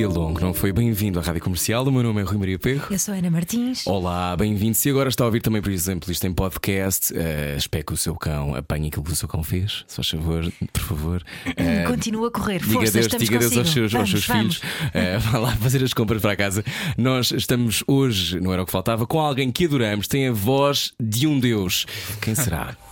[0.00, 0.72] Dia longo, não foi?
[0.72, 1.86] Bem-vindo à Rádio Comercial.
[1.86, 2.86] O meu nome é Rui Maria Perro.
[2.90, 3.86] Eu sou Ana Martins.
[3.86, 4.74] Olá, bem-vindo.
[4.74, 7.98] Se agora está a ouvir também, por exemplo, isto em podcast, uh, espero que o
[7.98, 9.84] seu cão apanhe aquilo que o seu cão fez.
[9.86, 11.22] Se faz favor, por favor.
[11.48, 14.26] Uh, Continua a correr, diga força, Deus, estamos diga Deus aos seus, vamos, aos seus
[14.26, 14.56] vamos.
[14.56, 14.80] filhos.
[14.90, 16.64] Uh, vá lá fazer as compras para casa.
[16.96, 20.94] Nós estamos hoje, não era o que faltava, com alguém que adoramos, tem a voz
[20.98, 21.84] de um Deus.
[22.22, 22.74] Quem será?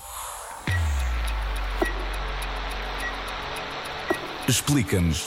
[4.47, 5.27] Explica-nos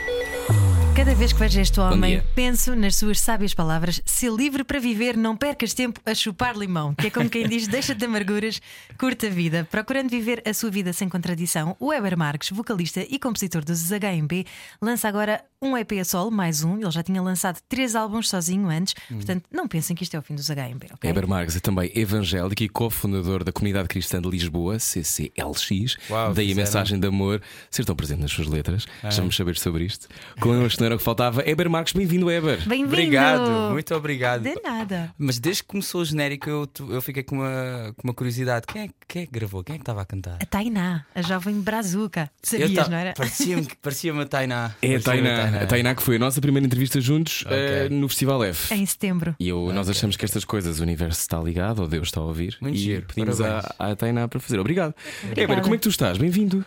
[0.95, 5.15] Cada vez que vejo este homem, penso nas suas sábias palavras: se livre para viver,
[5.17, 6.93] não percas tempo a chupar limão.
[6.93, 8.61] Que é como quem diz: deixa de amarguras,
[8.99, 9.67] curta a vida.
[9.71, 14.45] Procurando viver a sua vida sem contradição, o Weber Marques, vocalista e compositor dos HMB,
[14.81, 16.77] lança agora um EP a solo, mais um.
[16.77, 20.21] Ele já tinha lançado três álbuns sozinho antes, portanto, não pensem que isto é o
[20.21, 21.09] fim dos HMB, ok?
[21.09, 25.97] Heber Marques é também evangélico e cofundador da Comunidade Cristã de Lisboa, CCLX.
[26.09, 26.55] Uau, Daí a fizeram.
[26.55, 28.85] mensagem de amor ser tão presente nas suas letras.
[29.15, 30.07] Vamos saber sobre isto.
[30.39, 31.47] Connosco não era o que faltava.
[31.47, 32.67] Heber Marques, bem-vindo, Heber.
[32.67, 32.87] Bem-vindo!
[32.87, 34.41] Obrigado, muito obrigado.
[34.41, 35.13] De nada.
[35.17, 38.65] Mas desde que começou o genérico eu, eu fiquei com uma, com uma curiosidade.
[38.65, 39.63] Quem é, quem é que gravou?
[39.63, 40.39] Quem é que estava a cantar?
[40.41, 42.31] A Tainá, a jovem brazuca.
[42.41, 43.13] Sabias, ta- não era?
[43.13, 44.75] Parecia-me parecia a Tainá.
[44.81, 45.61] É a Tainá.
[45.61, 48.73] A Tainá que foi a nossa primeira entrevista juntos eh, no Festival F.
[48.73, 49.35] Em setembro.
[49.39, 52.23] E eu, nós achamos que estas coisas, o universo está ligado, ou Deus está a
[52.23, 52.57] ouvir.
[52.59, 54.59] Muito e giro, pedimos à, Tainá para fazer.
[54.59, 54.95] Obrigado.
[55.23, 55.41] Obrigada.
[55.41, 56.17] Heber, como é que tu estás?
[56.17, 56.65] Bem-vindo.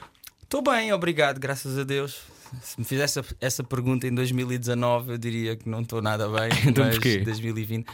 [0.54, 2.22] Estou bem, obrigado, graças a Deus.
[2.62, 6.48] Se me fizesse essa, essa pergunta em 2019, eu diria que não estou nada bem.
[6.70, 7.18] Então mas porquê?
[7.18, 7.84] 2020.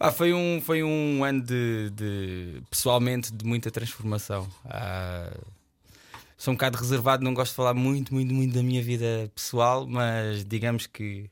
[0.00, 4.48] Ah, foi, um, foi um ano de, de- pessoalmente de muita transformação.
[4.64, 5.30] Ah,
[6.36, 9.86] sou um bocado reservado, não gosto de falar muito, muito, muito da minha vida pessoal,
[9.86, 11.30] mas digamos que,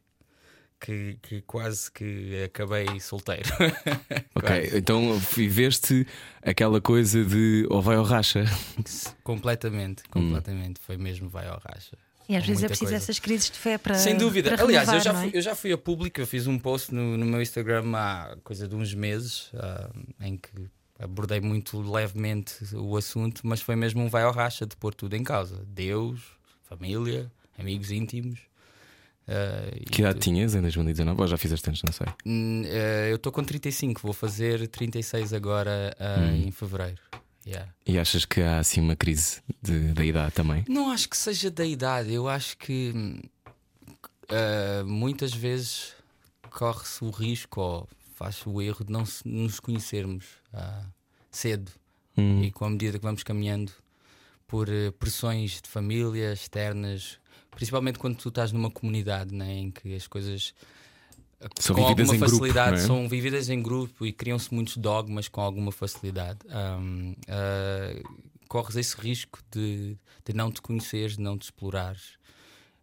[0.81, 3.49] que, que quase que acabei solteiro.
[4.35, 6.07] Ok, então viveste
[6.43, 8.45] aquela coisa de ou vai ou racha.
[9.25, 10.79] completamente, completamente.
[10.81, 11.97] Foi mesmo vai ao racha.
[12.29, 12.97] E às Com vezes é preciso coisa.
[12.97, 13.95] essas crises de fé para.
[13.95, 14.51] Sem dúvida.
[14.53, 15.15] para Aliás, eu já, é?
[15.23, 18.37] fui, eu já fui a público, eu fiz um post no, no meu Instagram há
[18.43, 20.51] coisa de uns meses ah, em que
[20.99, 25.15] abordei muito levemente o assunto, mas foi mesmo um vai ao racha de pôr tudo
[25.15, 26.21] em causa: Deus,
[26.65, 28.41] família, amigos íntimos.
[29.77, 31.21] E Que idade tinhas em 2019?
[31.21, 32.07] Ou já fizeste antes, não sei.
[32.09, 36.47] Ah, eu estou com 35, vou fazer 36 agora ah, Hum.
[36.47, 37.01] em fevereiro.
[37.47, 37.73] Yeah.
[37.87, 40.65] E achas que há assim uma crise de- da idade também?
[40.69, 43.21] Não acho que seja da idade, eu acho que hum,
[44.85, 45.95] muitas vezes
[46.51, 50.85] corre-se o risco ou faz-se o erro de não se- nos conhecermos ah,
[51.31, 51.71] cedo
[52.19, 52.43] Hum.
[52.43, 53.71] e com a medida que vamos caminhando
[54.49, 57.19] por pressões de família externas,
[57.56, 60.55] principalmente quando tu estás numa comunidade né, em que as coisas
[61.41, 62.87] ah, São com alguma grupo, facilidade não é?
[62.87, 66.39] são vividas em grupo e criam-se muitos dogmas com alguma facilidade.
[66.50, 68.03] Ahm, ah,
[68.47, 72.19] corres esse risco de, de não te conheceres, de não te explorares.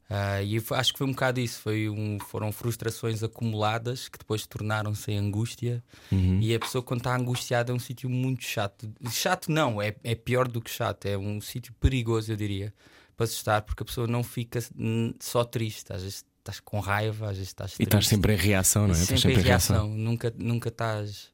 [0.10, 1.60] Ah, e acho que foi um bocado isso.
[1.62, 5.84] Foi um, foram frustrações acumuladas que depois tornaram-se em angústia.
[6.12, 6.40] Uhum.
[6.42, 8.92] E a pessoa, quando está angustiada, é um sítio muito chato.
[9.12, 11.06] Chato não, é, é pior do que chato.
[11.06, 12.74] É um sítio perigoso, eu diria,
[13.16, 15.92] para se estar, porque a pessoa não fica hum, só triste.
[15.94, 18.10] Às vezes estás com raiva, às vezes estás E estás triste.
[18.10, 19.00] sempre em reação, não é?
[19.02, 19.88] Estás Sempre em reação.
[19.90, 21.32] Nunca, nunca estás.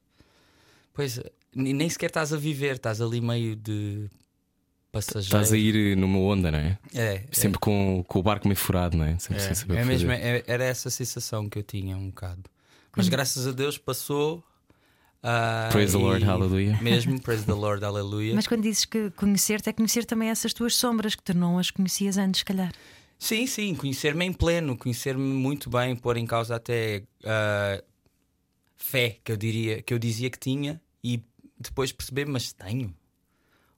[0.92, 1.20] Pois,
[1.54, 4.08] nem sequer estás a viver, estás ali meio de
[4.92, 5.24] passageiro.
[5.24, 6.78] Estás a ir numa onda, não é?
[6.94, 9.18] É, Sempre com, com o barco meio furado, não é?
[9.18, 12.08] Sempre é, sem saber é mesmo, é- era essa a sensação que eu tinha um
[12.08, 12.42] bocado.
[12.96, 14.44] Mas graças a Deus passou.
[15.22, 16.78] Ah, Praise the Lord, hallelujah.
[16.82, 18.34] Mesmo, praise the Lord, aleluia.
[18.34, 21.70] Mas quando dizes que conhecer-te é conhecer também essas tuas sombras que tu não as
[21.70, 22.72] conhecias antes, se calhar.
[23.18, 27.82] Sim, sim, conhecer-me em pleno, conhecer-me muito bem, pôr em causa até ah,
[28.76, 31.22] fé que eu diria, que eu dizia que tinha e
[31.58, 32.94] depois perceber, mas tenho.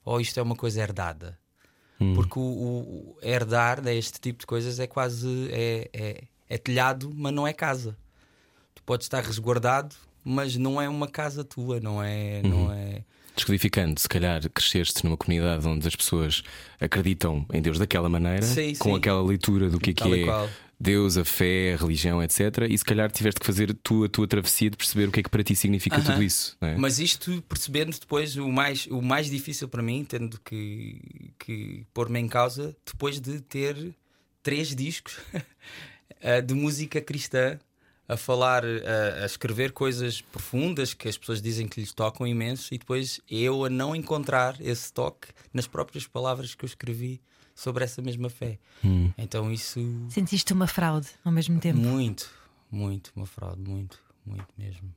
[0.05, 1.39] Ou isto é uma coisa herdada.
[2.01, 2.15] Hum.
[2.15, 6.59] Porque o, o- o herdar né, este tipo de coisas é quase é, é, é
[6.59, 7.97] telhado, mas não é casa.
[8.75, 12.51] Tu podes estar resguardado, mas não é uma casa tua, não é, Uhum.
[12.51, 13.05] não é.
[13.35, 16.43] Descodificando, se calhar cresceste numa comunidade onde as pessoas
[16.79, 18.97] acreditam em Deus daquela maneira, Sim, com sim.
[18.97, 20.49] aquela leitura do que é que é.
[20.79, 22.67] Deus, a fé, a religião, etc.
[22.69, 25.23] E se calhar tiveste que fazer tu a tua travessia de perceber o que é
[25.23, 26.57] que para ti significa tudo isso.
[26.61, 26.75] É?
[26.77, 31.01] Mas isto percebendo depois o mais, o mais difícil para mim, tendo que,
[31.39, 33.95] que pôr-me em causa, depois de ter
[34.43, 35.19] três discos
[36.21, 37.59] eh, de música cristã
[38.09, 42.75] a falar, a, a escrever coisas profundas que as pessoas dizem que lhes tocam imenso
[42.75, 47.21] e depois eu a não encontrar esse toque nas próprias palavras que eu escrevi
[47.55, 48.59] sobre essa mesma fé.
[49.17, 51.79] Então isso Sentiste uma fraude ao mesmo tempo.
[51.79, 52.31] muito,
[52.71, 54.93] muito, uma fraude, muito, muito mesmo.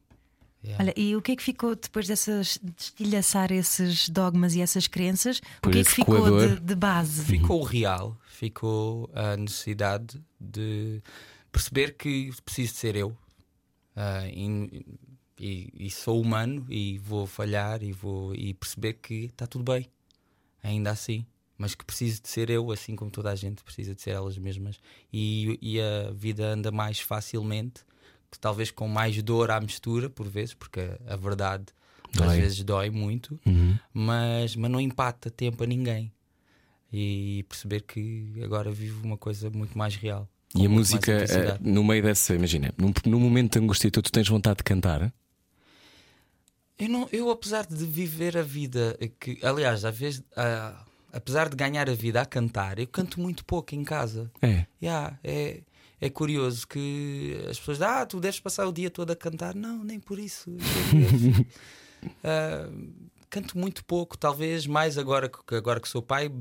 [0.63, 0.84] Yeah.
[0.84, 4.88] Olha, e o que é que ficou depois dessas de estilhaçar esses dogmas e essas
[4.88, 5.40] crenças?
[5.62, 6.56] Por o que é que ficou coador.
[6.56, 7.24] de, de base?
[7.24, 11.04] Ficou o real, ficou a necessidade de
[11.56, 13.16] perceber que preciso de ser eu.
[13.96, 14.86] Ah, e,
[15.40, 19.90] e- e sou humano e vou falhar e vou e perceber que está tudo bem,
[20.62, 21.25] ainda assim.
[21.57, 24.38] Mas que preciso de ser eu, assim como toda a gente precisa de ser elas
[24.38, 24.78] mesmas.
[25.13, 27.86] E, e a vida anda mais facilmente,
[28.30, 31.68] que talvez com mais dor à mistura, por vezes, porque a, a verdade
[32.12, 32.38] às Dói.
[32.38, 33.78] vezes dói muito Uhum.
[33.94, 36.12] mas, mas não empata tempo a ninguém.
[36.92, 40.30] E perceber que agora vivo uma coisa muito mais real.
[40.53, 44.12] E a música, eh, no meio dessa, imagina, num, num momento de angústia, tu, tu
[44.12, 45.13] tens vontade de cantar?
[46.77, 51.56] Eu, não, eu, apesar de viver a vida, que, aliás, às vezes, ah, apesar de
[51.56, 54.30] ganhar a vida a cantar, eu canto muito pouco em casa.
[54.42, 54.65] É.
[54.81, 55.62] Yeah, é,
[56.01, 59.56] é curioso que as pessoas dizem, ah, tu deves passar o dia todo a cantar.
[59.56, 60.51] Não, nem por isso.
[62.24, 62.69] Ah,
[63.31, 66.31] canto muito pouco, talvez mais agora que, agora que sou pai,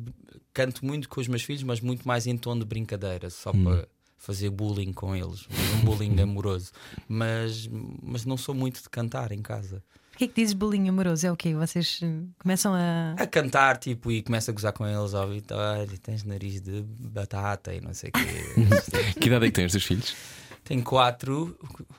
[0.53, 3.89] canto muito com os meus filhos, mas muito mais em tom de brincadeira, só para
[4.25, 6.73] fazer bullying com eles, um bullying amoroso.
[7.07, 7.69] Mas,
[8.03, 9.83] mas não sou muito de cantar em casa.
[10.15, 11.27] O que é que dizes bullying amoroso?
[11.27, 11.55] É o quê?
[11.55, 13.15] Vocês eh, começam a.
[13.19, 17.75] A cantar, tipo, e começa a gozar com eles, ó Vitória, tens nariz de batata
[17.75, 19.15] e não sei o quê.
[19.21, 20.15] Que idade é que tens, teus filhos?
[20.63, 21.59] Tem quatro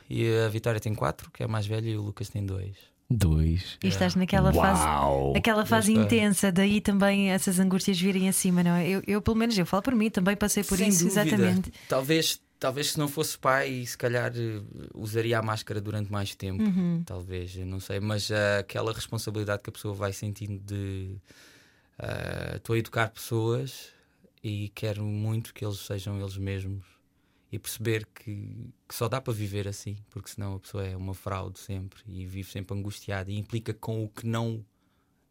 [0.10, 2.76] e a Vitória tem quatro, que é a mais velha, e o Lucas tem dois.
[3.10, 3.78] Dois.
[3.84, 5.34] E estás naquela fase, Uau!
[5.38, 8.88] aquela fase intensa, daí também essas angústias virem acima, não é?
[8.88, 11.22] Eu, eu, pelo menos, eu falo por mim, também passei por Sem isso, dúvida.
[11.22, 11.72] exatamente.
[11.88, 14.60] Talvez, talvez se não fosse pai, se calhar eh,
[14.96, 16.64] usaria a máscara durante mais tempo.
[16.64, 17.04] Uhum.
[17.06, 18.00] Talvez, eu não sei.
[18.00, 21.16] Mas ah, aquela responsabilidade que a pessoa vai sentindo de
[22.00, 23.90] ah, estou a educar pessoas
[24.44, 26.95] e quero muito que eles sejam eles mesmos.
[27.52, 31.14] E perceber que, que só dá para viver assim, porque senão a pessoa é uma
[31.14, 34.66] fraude sempre e vive sempre angustiada e implica com o que não,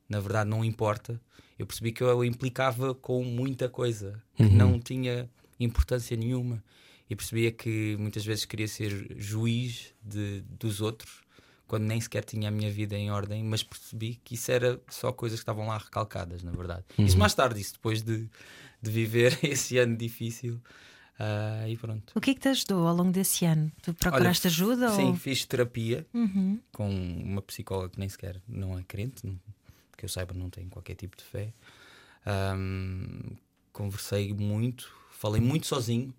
[0.08, 1.20] na verdade, não importa.
[1.58, 5.28] Eu percebi que eu implicava com muita coisa que não tinha
[5.58, 6.62] importância nenhuma.
[7.08, 11.24] E percebia que muitas vezes queria ser juiz de, dos outros
[11.66, 15.10] quando nem sequer tinha a minha vida em ordem, mas percebi que isso era só
[15.10, 16.84] coisas que estavam lá recalcadas, na verdade.
[16.98, 18.28] Isso mais tarde, isso depois de,
[18.80, 20.60] de viver esse ano difícil.
[21.18, 22.12] Ah, e pronto.
[22.14, 23.70] O que é que te ajudou ao longo desse ano?
[23.82, 24.88] Tu procuraste Olha, ajuda?
[24.90, 25.14] Sim, ou...
[25.16, 26.58] fiz terapia Uhum.
[26.72, 29.38] com uma psicóloga que nem sequer não é crente, não-
[29.96, 31.52] que eu saiba, não tem qualquer tipo de fé.
[32.26, 33.36] Ahm,
[33.72, 36.12] conversei muito, falei muito sozinho,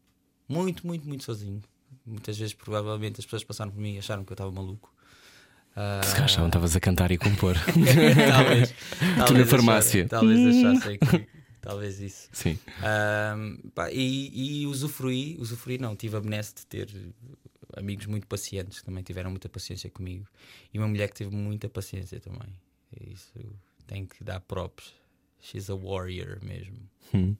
[0.47, 1.61] muito, muito, muito sozinho.
[2.05, 4.93] Muitas vezes, provavelmente, as pessoas passaram por mim e acharam que eu estava maluco.
[5.75, 7.55] Ah, Se calhar achavam que estavas a cantar e compor.
[8.31, 8.73] talvez,
[9.17, 10.05] talvez farmácia.
[10.05, 11.27] acharem- talvez achassem que.
[11.65, 12.29] Talvez isso.
[12.31, 12.59] Sim.
[12.83, 16.87] Ahm, pá, e, e usufruí, usufruí não, tive a benesse de ter
[17.75, 20.27] amigos muito pacientes que também tiveram muita paciência comigo
[20.71, 22.53] e uma mulher que teve muita paciência também.
[23.11, 23.33] Isso
[23.87, 24.93] tem que dar props.
[25.41, 26.77] She's a warrior mesmo.
[27.11, 27.35] Hum.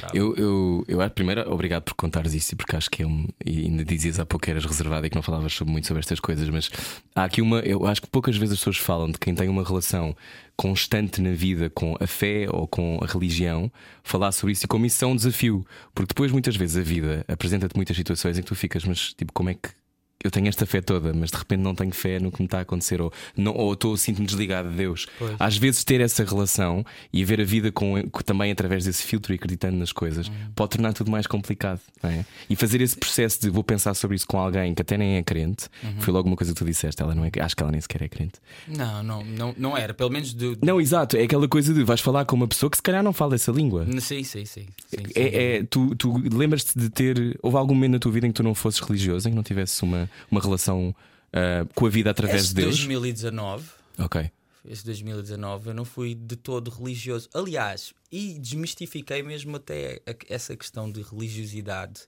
[0.00, 0.16] Bravo.
[0.16, 3.06] Eu, eu, eu, ah, primeiro, obrigado por contares isso, porque acho que é
[3.46, 6.20] ainda dizias há pouco que eras reservada e que não falavas sobre- muito sobre estas
[6.20, 6.70] coisas, mas
[7.14, 7.60] há aqui uma.
[7.60, 10.16] Eu acho que poucas vezes as pessoas falam de quem tem uma relação
[10.56, 13.70] constante na vida com a fé ou com a religião,
[14.02, 17.24] falar sobre isso e como isso é um desafio, porque depois muitas vezes a vida
[17.28, 19.68] apresenta-te muitas situações em que tu ficas, mas tipo, como é que.
[20.24, 22.58] Eu tenho esta fé toda, mas de repente não tenho fé no que me está
[22.58, 25.06] a acontecer, ou, não, ou estou sinto-me desligado de Deus.
[25.16, 25.36] Pois.
[25.38, 29.36] Às vezes ter essa relação e ver a vida com, também através desse filtro e
[29.36, 30.34] acreditando nas coisas Uhum.
[30.56, 31.80] pode tornar tudo mais complicado.
[32.02, 32.24] é?
[32.50, 35.22] E fazer esse processo de vou pensar sobre isso com alguém que até nem é
[35.22, 36.00] crente, Uhum.
[36.00, 37.00] foi logo uma coisa que tu disseste.
[37.00, 38.40] Ela não é, acho que ela nem sequer é crente.
[38.66, 39.94] Não, não, não, não era.
[39.94, 40.58] Pelo menos do.
[40.60, 43.12] Não, exato, é aquela coisa de vais falar com uma pessoa que se calhar não
[43.12, 43.86] fala essa língua.
[44.00, 44.44] Sim, sim, sim.
[44.44, 44.96] sim, sim.
[45.14, 47.38] É, é- tu, tu lembras-te de ter.
[47.40, 49.44] Houve algum momento na tua vida em que tu não fosses religioso, em que não
[49.44, 50.94] tivesses uma, uma relação
[51.32, 52.76] ah, com a vida através de Deus?
[52.76, 53.64] 2019
[53.98, 54.30] Ok.
[54.64, 57.28] esse 2019 eu não fui de todo religioso.
[57.34, 62.02] Aliás, e desmistifiquei mesmo até essa questão de religiosidade.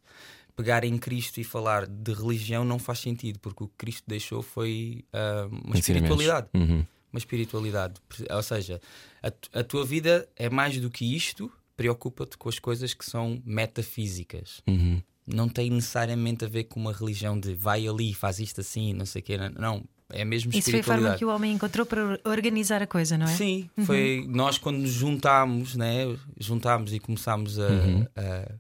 [0.57, 4.42] Pegar em Cristo e falar de religião não faz sentido, porque o que Cristo deixou
[4.42, 6.49] foi ah, uma espiritualidade.
[6.54, 6.85] Uhum.
[7.12, 7.95] Uma espiritualidade.
[8.30, 8.80] Ou seja,
[9.23, 13.42] a, a tua vida é mais do que isto, preocupa-te com as coisas que são
[13.45, 14.62] metafísicas.
[14.66, 15.02] Uhum.
[15.35, 19.07] Não tem necessariamente a ver com uma religião de vai ali, faz isto assim, não
[19.07, 19.37] sei o quê.
[19.59, 23.17] Não, é mesmo Isso foi a forma que o homem encontrou para organizar a coisa,
[23.17, 23.35] não é?
[23.35, 26.05] Sim, foi nós quando nos juntámos, né?
[26.39, 28.07] Juntámos e começámos a, Uhum.
[28.17, 28.53] a,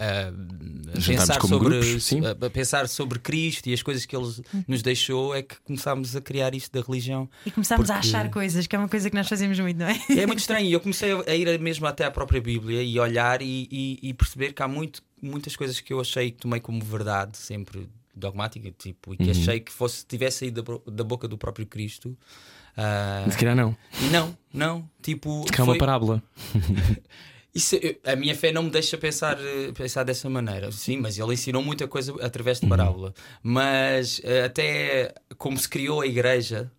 [0.00, 2.20] a pensar como sobre, grupos, sim.
[2.24, 4.26] a, a pensar sobre Cristo e as coisas que Ele
[4.66, 7.28] nos deixou, é que começámos a criar isto da religião.
[7.44, 9.86] E começámos a Porque- achar coisas, que é uma coisa que nós fazemos muito, não
[9.86, 9.98] é?
[10.10, 10.66] É muito estranho.
[10.66, 14.14] E Eu comecei a ir mesmo até à própria Bíblia e olhar e, e- e
[14.14, 18.70] perceber que há muito, muitas coisas que eu achei que tomei como verdade, sempre dogmática,
[18.72, 19.30] tipo, e que Uhum.
[19.30, 22.16] achei que fosse tivesse saído da, da boca do próprio Cristo.
[22.76, 23.76] Ah, Se calhar não.
[24.00, 24.88] e não, não.
[25.02, 26.22] Tipo, calhar é uma parábola.
[27.54, 30.70] isso, eu- a minha fé não me deixa pensar, eh, pensar dessa maneira.
[30.70, 33.12] Sim, mas ele ensinou muita coisa através de parábola.
[33.42, 36.70] Mas eh, até como se criou a igreja,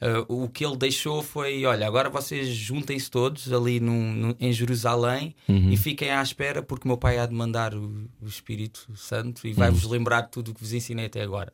[0.00, 4.52] eh, o que ele deixou foi: olha, agora vocês juntem-se todos ali num- num- em
[4.52, 5.34] Jerusalém
[5.72, 9.46] e fiquem à espera, porque o meu pai há de mandar o, o Espírito Santo
[9.46, 11.52] e vai-vos lembrar de tudo o que vos ensinei até agora.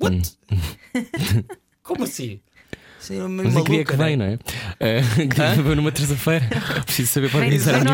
[0.00, 0.36] What?
[1.82, 2.40] como assim?
[3.04, 4.04] Isso é Mas é que dia que né?
[4.06, 4.34] vem, não é?
[4.34, 6.48] Uh, que dia vem numa terça-feira.
[6.86, 7.84] Preciso saber para organizar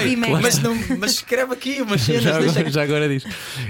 [0.00, 0.16] vem.
[0.16, 2.22] Mas, não, mas escreve aqui umas cenas.
[2.24, 3.24] Já deixa agora, já agora diz.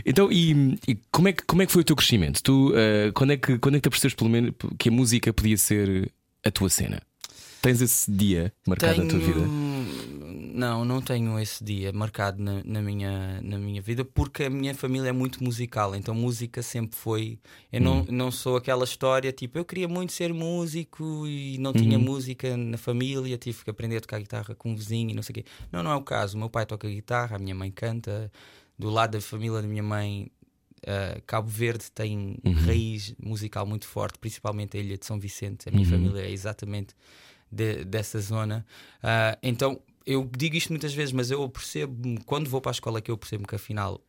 [0.07, 2.42] Então, e, e como, é que, como é que foi o teu crescimento?
[2.42, 5.33] Tu, uh, quando, é que, quando é que te apercebeste pelo menos que a música
[5.33, 6.11] podia ser
[6.45, 7.02] a tua cena?
[7.61, 9.40] Tens esse dia marcado na tua vida?
[10.59, 14.75] Não, não tenho esse dia marcado na, na minha, na minha vida porque a minha
[14.75, 17.38] família é muito musical, então música sempre foi.
[17.73, 21.97] Eu não, não sou aquela história tipo eu queria muito ser músico e não tinha
[21.99, 25.33] música na família, tive que aprender a tocar guitarra com um vizinho e não sei
[25.33, 25.45] o quê.
[25.71, 26.37] Não, não é o caso.
[26.37, 28.31] O meu pai toca guitarra, a minha mãe canta.
[28.79, 30.31] Do lado da família da minha mãe,
[30.79, 35.69] Uh, Cabo Verde tem raiz musical muito forte, principalmente a Ilha de São Vicente.
[35.69, 36.95] A minha família é exatamente
[37.50, 38.65] de- dessa zona.
[39.03, 39.81] Uh, então
[40.12, 43.17] eu digo isto muitas vezes, mas eu percebo, quando vou para a escola, que eu
[43.19, 44.00] percebo que afinal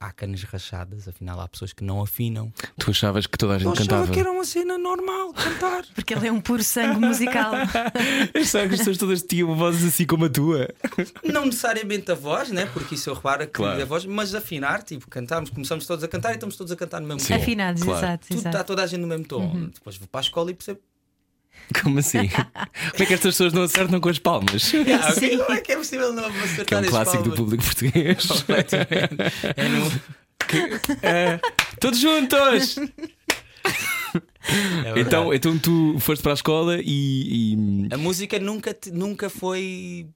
[0.00, 2.52] há canas rachadas, afinal há pessoas que não afinam.
[2.78, 4.12] Tu achavas que toda a gente Eu achava cantava?
[4.12, 5.84] que era uma cena normal cantar.
[5.94, 7.54] Porque ele é um puro sangue musical.
[8.38, 10.68] Achava que as pessoas todas tinham vozes assim como a tua.
[11.24, 12.66] não necessariamente a voz, né?
[12.66, 13.80] porque isso eu reparo que Claro.
[13.80, 17.00] a voz, mas afinar, tipo, cantarmos, começamos todos a cantar e estamos todos a cantar
[17.00, 17.34] no mesmo Sim.
[17.34, 17.40] tom.
[17.42, 17.98] Afinados, claro.
[18.06, 18.56] exato, Tudo, exato.
[18.56, 19.40] está toda a gente no mesmo tom.
[19.46, 19.70] Uhum.
[19.72, 20.80] Depois vou para a escola e percebo.
[21.82, 22.28] Como assim?
[22.28, 24.72] Como é que estas pessoas não acertam com as palmas?
[24.74, 27.30] Ah, ok, como é que é possível não acertar Que é um as clássico do
[27.30, 27.38] palmas?
[27.38, 28.26] público português.
[28.26, 29.16] Completamente.
[29.56, 29.90] É no-
[31.02, 31.40] É,
[31.80, 32.76] todos juntos!
[34.84, 35.00] é.
[35.00, 37.54] Então, então tu foste para a escola e.
[37.54, 40.06] e- A música nunca, te- nunca foi.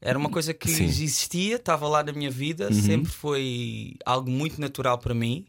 [0.00, 0.82] Era uma coisa que Sim.
[0.84, 0.88] Uhum.
[0.88, 5.46] existia, estava lá na minha vida, sempre foi algo muito natural para mim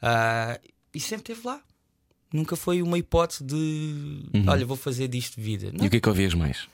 [0.00, 0.58] ah,
[0.94, 1.60] e sempre esteve lá.
[2.32, 5.66] Nunca foi uma hipótese de olha, vou fazer disto vida.
[5.66, 5.78] Não.
[5.78, 5.84] Uhum.
[5.84, 6.66] E o que é que ouvias mais?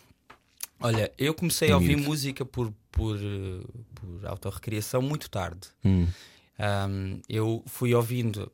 [0.80, 5.68] Olha, eu comecei a ouvir música por, por, eh, por autorrecriação muito tarde.
[5.84, 6.06] Hum.
[6.58, 8.50] Um, eu fui ouvindo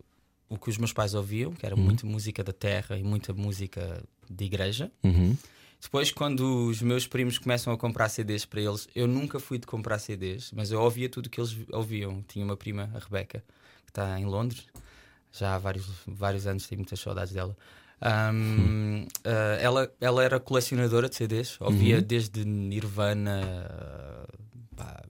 [0.48, 4.02] o que os meus pais ouviam, que era muita música da terra e muita música
[4.30, 4.90] de igreja.
[5.02, 5.36] Uhum.
[5.80, 9.66] Depois, quando os meus primos começam a comprar CDs para eles, eu nunca fui de
[9.66, 12.24] comprar CDs, mas eu ouvia tudo que eles ouviam.
[12.26, 13.44] Tinha uma prima, a Rebeca,
[13.84, 14.66] que está em Londres,
[15.38, 17.56] já há vários, vários anos, tenho muitas saudades dela.
[18.32, 19.06] Um, uh,
[19.60, 23.40] ela, ela era colecionadora de CDs, ouvia desde Nirvana,
[24.22, 25.02] uh, pá,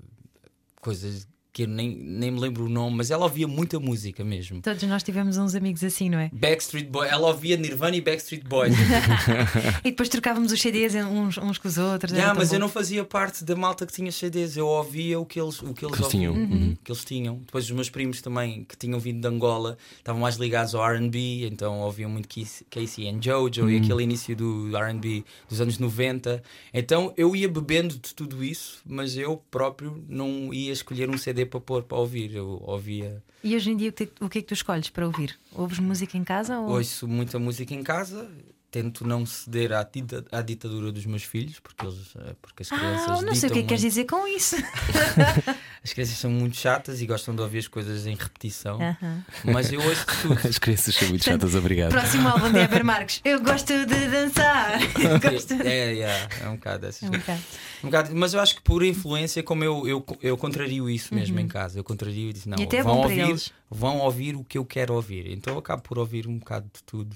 [0.80, 4.60] coisas que eu nem, nem me lembro o nome, mas ela ouvia muita música mesmo.
[4.60, 6.28] Todos nós tivemos uns amigos assim, não é?
[6.32, 8.74] Backstreet Boys, ela ouvia Nirvana e Backstreet Boys.
[9.84, 12.12] E depois trocávamos os CDs uns, uns com os outros.
[12.12, 12.56] Yeah, mas bom.
[12.56, 15.72] eu não fazia parte da malta que tinha CDs, eu ouvia o que eles, o
[15.72, 16.32] que eles, Que tinham.
[16.32, 16.76] ouviam, Uhum.
[16.82, 17.36] que eles tinham.
[17.46, 21.46] Depois os meus primos também, que tinham vindo de Angola, estavam mais ligados ao RB,
[21.46, 23.70] então ouviam muito Casey- Casey and Jojo Uhum.
[23.70, 26.42] e aquele início do RB dos anos 90.
[26.72, 31.43] Então eu ia bebendo de tudo isso, mas eu próprio não ia escolher um CD
[31.46, 32.34] para pôr para ouvir.
[32.34, 35.06] Eu ouvia, E hoje em dia o que, o que é que tu escolhes para
[35.06, 35.38] ouvir?
[35.52, 38.30] Ouves música em casa ou ouço muita música em casa.
[38.74, 39.88] Tento não ceder à,
[40.32, 43.20] à ditadura dos meus filhos, porque, eles, eh, porque as crianças.
[43.20, 44.56] Ah, não sei o que é que queres dizer com isso.
[45.84, 49.22] As crianças são muito chatas e gostam de ouvir as coisas em repetição, Aham.
[49.44, 50.40] mas eu ouço tudo.
[50.48, 51.90] As crianças são muito chatas, obrigado.
[51.90, 53.20] Próximo álbum de Eber Marques.
[53.22, 54.80] Eu gosto de dançar.
[55.22, 55.68] Gosto de...
[55.68, 57.40] É, é, é um bocado dessas É um bocado.
[57.82, 61.38] Um bocado, mas eu acho que por influência, como eu, eu, eu contrario isso mesmo
[61.38, 62.62] em casa, eu contrario e disse: não, Uhum.
[62.64, 65.30] E até é vão, ouvir, vão ouvir o que eu quero ouvir.
[65.30, 67.14] Então eu acabo por ouvir um bocado de tudo,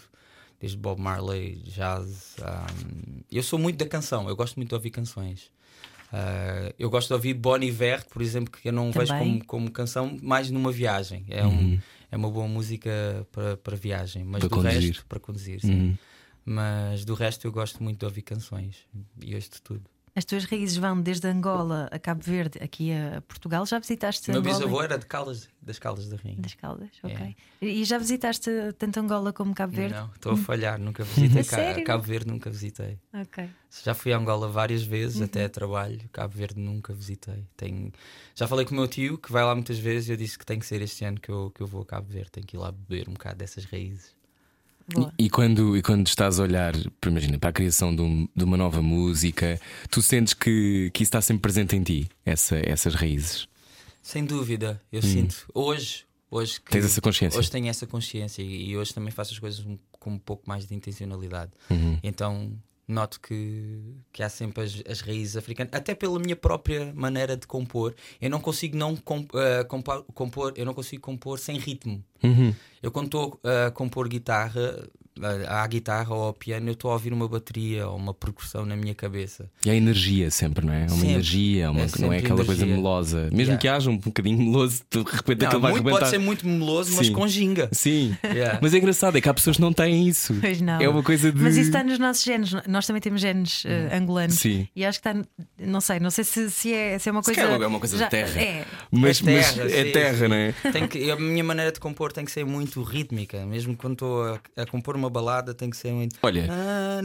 [0.61, 2.37] desde Bob Marley, jazz.
[2.41, 5.51] um, eu sou muito da canção, eu gosto muito de ouvir canções.
[6.13, 9.41] Uh, eu gosto de ouvir Bon Iver, por exemplo, que eu não vejo Também.
[9.41, 11.25] como, como canção, mais numa viagem.
[11.29, 11.79] É, um,
[12.11, 12.91] é uma boa música
[13.31, 14.81] para, para viagem, mas Para do conduzir.
[14.83, 15.73] resto, para conduzir, sim.
[15.73, 15.99] Uhum.
[16.47, 18.77] Mas do resto eu gosto muito de ouvir canções
[19.23, 19.83] e ouço de tudo.
[20.15, 23.65] As tuas raízes vão desde Angola a Cabo Verde, aqui a Portugal.
[23.67, 24.57] Já visitaste meu Angola?
[24.59, 26.41] bisavô era de Caldas, das Caldas da Rainha.
[26.41, 27.37] Das Caldas, ok.
[27.61, 27.67] É.
[27.67, 29.95] E já visitaste tanto Angola como Cabo Verde?
[29.95, 31.85] Não, estou a falhar, nunca visitei Ca- Sério?
[31.85, 32.99] Cabo Verde, nunca visitei.
[33.15, 33.49] Ok.
[33.85, 35.25] Já fui a Angola várias vezes, Uhum.
[35.25, 36.01] até a trabalho.
[36.13, 37.47] Cabo Verde nunca visitei.
[37.57, 37.93] Tenho...
[38.35, 40.45] Já falei com o meu tio, que vai lá muitas vezes, e eu disse que
[40.47, 42.31] tem que ser este ano que eu, que eu vou a Cabo Verde.
[42.33, 44.17] Tenho que ir lá beber um bocado dessas raízes.
[45.19, 48.29] E, e quando, e quando estás a olhar, para- imagina, para a criação de, um-
[48.35, 52.57] de uma nova música, tu sentes que, que isso está sempre presente em ti, essa,
[52.65, 53.47] essas raízes.
[54.03, 55.47] Sem dúvida, eu sinto.
[55.53, 56.73] Hoje, hoje que- Hum.
[56.73, 57.39] Tens essa consciência?
[57.39, 60.67] Hoje tenho essa consciência e, e hoje também faço as coisas com um pouco mais
[60.67, 61.51] de intencionalidade.
[61.69, 61.99] Uhum.
[62.03, 62.53] Então
[62.89, 63.79] noto que,
[64.13, 67.95] que há sempre as, as raízes africanas, até pela minha própria maneira de compor.
[68.21, 72.03] Eu não consigo não com- eh, compor, compor, eu não consigo compor sem ritmo.
[72.23, 72.55] Uhum.
[72.83, 74.89] Eu quando estou a compor guitarra,
[75.49, 78.77] à guitarra ou ao piano, eu estou a ouvir uma bateria ou uma percussão na
[78.77, 79.51] minha cabeça.
[79.65, 80.81] E há energia sempre, não é?
[80.83, 81.09] É uma Sempre.
[81.11, 82.77] energia, é uma- É não é aquela coisa energia.
[82.77, 83.23] melosa.
[83.25, 83.59] Mesmo Yeah.
[83.59, 85.99] que haja um bocadinho meloso, de repente Não, aquilo vai muito, arrebentar.
[86.01, 87.13] pode ser muito meloso, mas Sim.
[87.13, 87.69] com ginga.
[87.73, 88.59] Sim, Yeah.
[88.63, 90.35] mas é engraçado, é que há pessoas que não têm isso.
[90.41, 90.81] Pois não.
[90.81, 91.41] É uma coisa de.
[91.43, 92.53] Mas isso está nos nossos genes.
[92.67, 94.37] Nós também temos genes eh, angolanos.
[94.37, 94.69] Sim.
[94.75, 95.25] E acho que está.
[95.59, 97.41] Não sei, não sei se, se, é, se é uma Se coisa.
[97.43, 98.41] calhar é uma coisa Já- da terra.
[98.41, 98.65] É.
[98.91, 100.29] Mas, É mas terra, é sim, terra, sim.
[100.29, 100.53] não é?
[100.73, 103.45] Tem que, a minha maneira de compor tem que ser muito rítmica.
[103.47, 106.17] Mesmo quando estou a, a compor uma balada, tem que ser muito.
[106.23, 106.49] Olha.
[106.51, 107.01] Ah.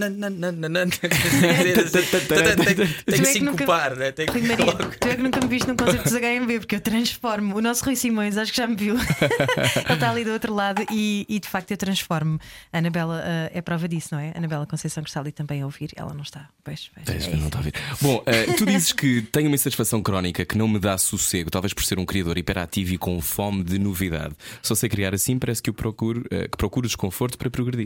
[0.99, 4.11] Tem que- tem Tu é sincopar, né?
[4.11, 4.65] Tem que Rui Maria,
[4.99, 7.55] tu é que nunca me viste num concerto dos HMB, porque eu transformo.
[7.55, 8.95] O nosso Rui Simões, acho que já me viu.
[9.85, 12.39] Ele está ali do outro lado e, e, de facto eu transformo.
[12.71, 14.31] A Anabela eh, é prova disso, não é?
[14.33, 15.89] A Anabela Conceição que está ali também a ouvir.
[15.95, 16.47] Ela não está.
[16.63, 17.73] Pois, pois, é não está a ver.
[18.01, 21.73] Bom, eh, tu dizes que tenho uma insatisfação crónica que não me dá sossego, talvez
[21.73, 24.35] por ser um criador hiperativo e com fome de novidade.
[24.61, 27.82] Só sei criar assim, parece que, eu procuro, eh, que procuro desconforto para progredir.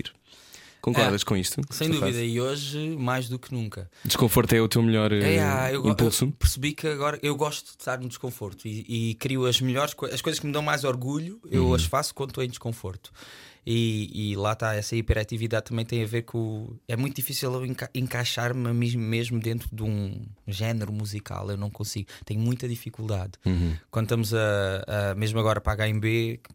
[0.82, 1.62] Concordas É, com isto?
[1.72, 3.90] Sem dúvida, e hoje mais do que nunca.
[4.06, 6.26] Desconforto é o teu melhor eh, É, ah, eu, go- impulso?
[6.26, 9.94] eu percebi que agora eu gosto de estar no desconforto e, e crio as melhores
[10.14, 11.74] as coisas que me dão mais orgulho, eu Uhum.
[11.74, 13.12] as faço quando estou em desconforto.
[13.70, 16.74] E, e lá está, essa hiperatividade também tem a ver com.
[16.88, 22.08] É muito difícil eu enca- encaixar-me mesmo dentro de um género musical, eu não consigo,
[22.24, 23.34] tenho muita dificuldade.
[23.46, 23.76] Uhum.
[23.92, 26.02] Quando estamos a, a- mesmo agora para a HMB,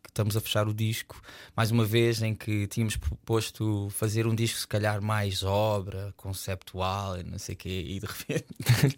[0.02, 1.20] que estamos a fechar o disco,
[1.54, 7.18] mais uma vez em que tínhamos proposto fazer um disco, se calhar mais obra, conceptual,
[7.20, 8.46] e não sei o quê, e de repente.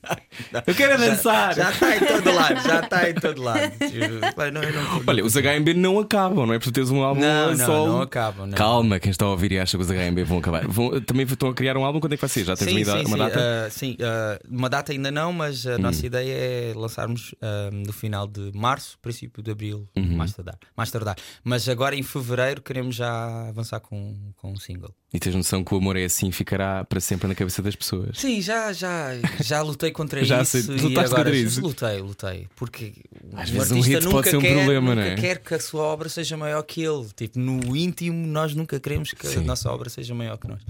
[0.66, 1.54] Eu quero Já- dançar!
[1.54, 3.70] Já está em todo lado, já está em todo lado.
[3.72, 6.58] Tipo, não, não- Olha, os HMB não acabam, não é?
[6.58, 8.56] Porque tu tens um álbum Não, não acabam, não.
[8.56, 10.66] Calma, quem está a ouvir e acha que os HMB vão acabar.
[10.66, 12.44] Vão- também estão a criar um álbum, quando é que vai ser?
[12.44, 13.40] Já tens sim, uma, sim, uma sim, data?
[13.66, 17.92] ah, sim, ah, uma data ainda não, mas a nossa ideia é lançarmos ah, no
[17.92, 21.16] final de março, princípio de abril, mais, tardar, mais tardar.
[21.42, 24.94] Mas agora em fevereiro queremos já avançar com, com um single.
[25.14, 28.18] E tens noção que o amor é assim, ficará para sempre na cabeça das pessoas.
[28.18, 30.60] Sim, já, já, já lutei contra Já isso.
[30.60, 31.60] sei, e lutaste agora contra isso?
[31.60, 32.48] Lutei, lutei.
[32.56, 32.92] Porque
[33.32, 35.14] Às o vezes um artista hit nunca pode ser um quer, problema, nunca não é?
[35.14, 37.06] quer que a sua obra seja maior que ele.
[37.14, 39.38] Tipo, no íntimo, nós nunca queremos que Sim.
[39.38, 40.60] a nossa obra seja maior que nós.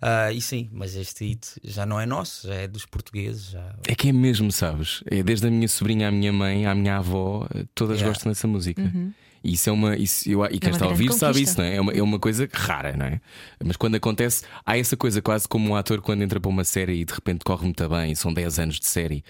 [0.00, 3.50] Ah, e sim, mas este hit já não é nosso, já é dos portugueses.
[3.50, 3.74] Já...
[3.86, 5.02] É que é mesmo, sabes?
[5.10, 8.08] É desde a minha sobrinha à minha mãe, à minha avó, todas Yeah.
[8.14, 8.80] gostam dessa música.
[8.80, 9.96] E isso é uma.
[9.96, 11.50] Isso, eu, e quem uma está a ouvir sabe conquista.
[11.52, 11.76] isso, não é?
[11.76, 13.20] É uma, é uma coisa rara, não é?
[13.64, 17.00] Mas quando acontece, há essa coisa quase como um ator quando entra para uma série
[17.00, 19.24] e de repente corre muito bem, são 10 anos de série.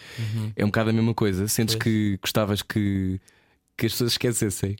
[0.57, 1.47] É um bocado a mesma coisa.
[1.49, 1.85] Sentes Pois.
[1.85, 3.21] que gostavas que,
[3.77, 4.77] que as pessoas esquecessem.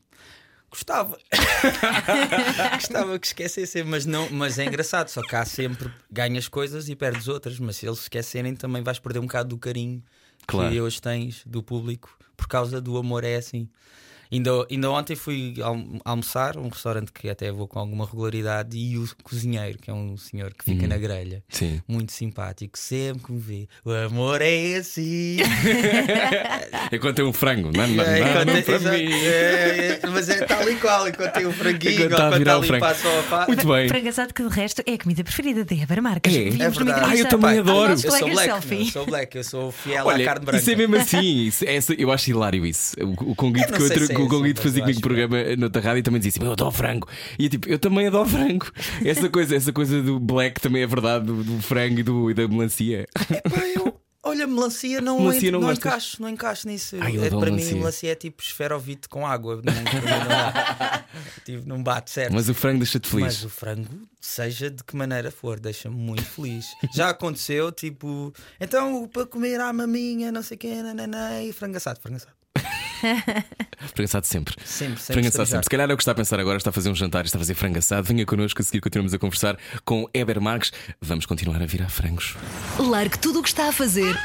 [0.71, 1.19] Gostava.
[2.75, 5.09] Gostava que esquecessem, mas, não, mas é engraçado.
[5.09, 7.59] Só que há sempre ganhas coisas e perdes outras.
[7.59, 10.03] Mas se eles esquecerem, também vais perder um bocado do carinho
[10.47, 10.71] Claro.
[10.71, 13.25] que hoje tens do público por causa do amor.
[13.25, 13.69] É assim.
[14.33, 18.97] Ainda, ainda ontem fui alm- almoçar um restaurante que até vou com alguma regularidade e
[18.97, 21.81] o cozinheiro, que é um senhor que fica na grelha, Sim.
[21.89, 23.69] muito simpático, sempre que me vê.
[23.85, 25.39] O amor é assim.
[26.93, 29.13] Enquanto tem um frango, não, não, É, não, enquanto- não, para mim.
[29.13, 32.55] é, é, mas é tal e qual, enquanto tem o franguinho, Enquanto está a virar
[32.57, 32.87] o ali frango.
[33.29, 33.47] para a.
[33.47, 33.89] Muito bem.
[33.89, 36.35] Frango assado que de resto é a comida preferida da Débora Marques.
[36.35, 36.45] É?
[36.51, 37.01] Vimos É verdade.
[37.11, 37.93] Ah, eu também adoro.
[37.93, 40.59] Eu sou black, eu sou black, eu sou fiel à Olha, carne branca.
[40.61, 41.21] isso é mesmo assim.
[41.47, 42.95] Isso, essa- eu acho hilário isso.
[43.01, 43.89] O, o Conguito Eu que, é
[44.29, 46.71] que o mas fazia comigo programa na outra rádio e também dizia assim: Eu adoro
[46.73, 47.09] frango.
[47.39, 48.67] E eu, tipo, eu também adoro frango.
[49.05, 52.35] Essa coisa, essa coisa do black também é verdade, do, do frango e, do, e
[52.35, 53.07] da melancia.
[53.15, 56.95] Pá, eu- Olha, melancia não, Melancia não não, encaixo, não encaixo nisso.
[57.01, 57.73] Ai, É, para melancia.
[57.73, 59.57] mim, melancia é tipo esferovite com água.
[59.65, 59.83] Não, não,
[61.45, 62.35] tipo, não bate certo.
[62.35, 63.25] Mas o frango deixa-te feliz.
[63.25, 63.89] Mas o frango,
[64.21, 66.67] seja de que maneira for, deixa-me muito feliz.
[66.95, 68.31] Já aconteceu, tipo,
[68.61, 72.35] então para comer à maminha, não sei o quê, nananã, e frango assado, frango assado.
[73.95, 74.55] frango assado sempre.
[74.65, 75.15] Sempre, sempre.
[75.15, 75.65] Frango assado sempre.
[75.65, 77.39] Se calhar é o que está a pensar agora, está a fazer um jantar, está
[77.39, 78.07] a fazer frango assado.
[78.07, 80.73] Venha connosco a seguir, continuamos a conversar com Eber Marques.
[81.01, 82.37] Vamos continuar a virar frangos.
[82.79, 84.17] Largue tudo o que está a fazer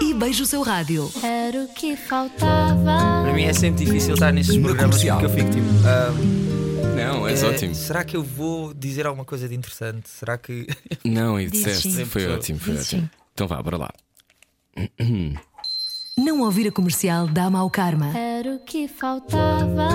[0.00, 1.10] e beije o seu rádio.
[1.22, 3.22] Era o que faltava.
[3.24, 5.66] Para mim é sempre difícil estar nestes programas porque eu fico tipo.
[5.86, 6.12] ah,
[6.96, 7.74] Não, és eh, ótimo.
[7.74, 10.08] Será que eu vou dizer alguma coisa de interessante?
[10.08, 10.66] Será que.
[11.04, 12.04] Não, e disseste.
[12.04, 13.02] Foi ótimo, foi Diz ótimo.
[13.02, 13.10] sim.
[13.34, 13.90] Então vá, bora lá.
[16.18, 18.06] Não ouvir a comercial dá mau karma.
[18.18, 19.88] Era o que faltava.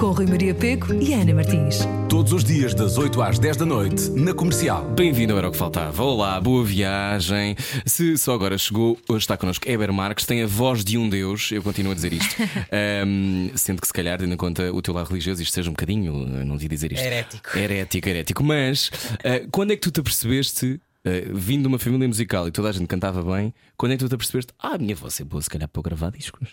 [0.00, 1.80] Com Rui Maria Peco e Ana Martins.
[2.08, 4.82] Todos os dias, das 8 às 10 da noite, na comercial.
[4.92, 6.02] Bem-vindo ao Era o que Faltava.
[6.02, 7.54] Olá, boa viagem.
[7.84, 11.52] Se só agora chegou, hoje está connosco Eber Marques, tem a voz de um Deus,
[11.52, 12.34] eu continuo a dizer isto.
[12.72, 15.74] Ahm, sendo que se calhar, tendo em conta o teu lado religioso, isto seja um
[15.74, 17.04] bocadinho, eu não devia dizer isto.
[17.04, 17.58] Herético.
[17.58, 18.42] Herético, herético.
[18.42, 18.90] Mas
[19.22, 22.68] ah, quando é que tu te apercebeste, ah, vindo de uma família musical e toda
[22.68, 25.24] a gente cantava bem, quando é que tu te apercebeste, ah, a minha voz é
[25.24, 26.48] boa, se calhar para gravar discos?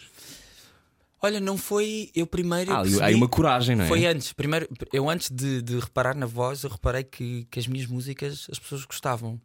[1.22, 2.72] Olha, não foi eu primeiro.
[2.72, 3.88] Ah, percebi- aí uma coragem, não é?
[3.88, 4.32] Foi antes.
[4.34, 8.48] Primeiro, eu antes de, de reparar na voz, eu reparei que, que as minhas músicas
[8.52, 9.42] as pessoas gostavam.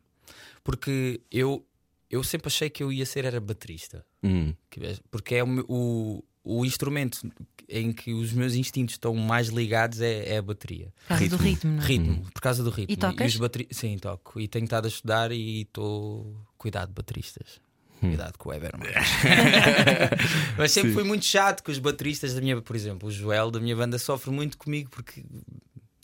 [0.62, 1.64] Porque eu,
[2.10, 4.04] eu sempre achei que eu ia ser era baterista.
[4.22, 6.24] Hum, Que- Porque é o, o,
[6.58, 7.20] o instrumento
[7.68, 10.92] em que os meus instintos estão mais ligados é, é a bateria.
[11.06, 11.86] Por causa do ritmo, não é?
[11.86, 12.92] Ritmo, por causa do ritmo.
[12.92, 13.32] E tocas?
[13.32, 13.68] os bateri...
[13.70, 14.40] Sim, toco.
[14.40, 16.34] E tenho estado a estudar e estou.
[16.58, 17.60] Cuidado, bateristas.
[18.02, 18.08] Hum.
[18.08, 18.96] Cuidado com o Eber Marques.
[20.58, 23.60] Mas sempre fui muito chato com os bateristas da minha, por exemplo, o Joel da
[23.60, 25.22] minha banda sofre muito comigo porque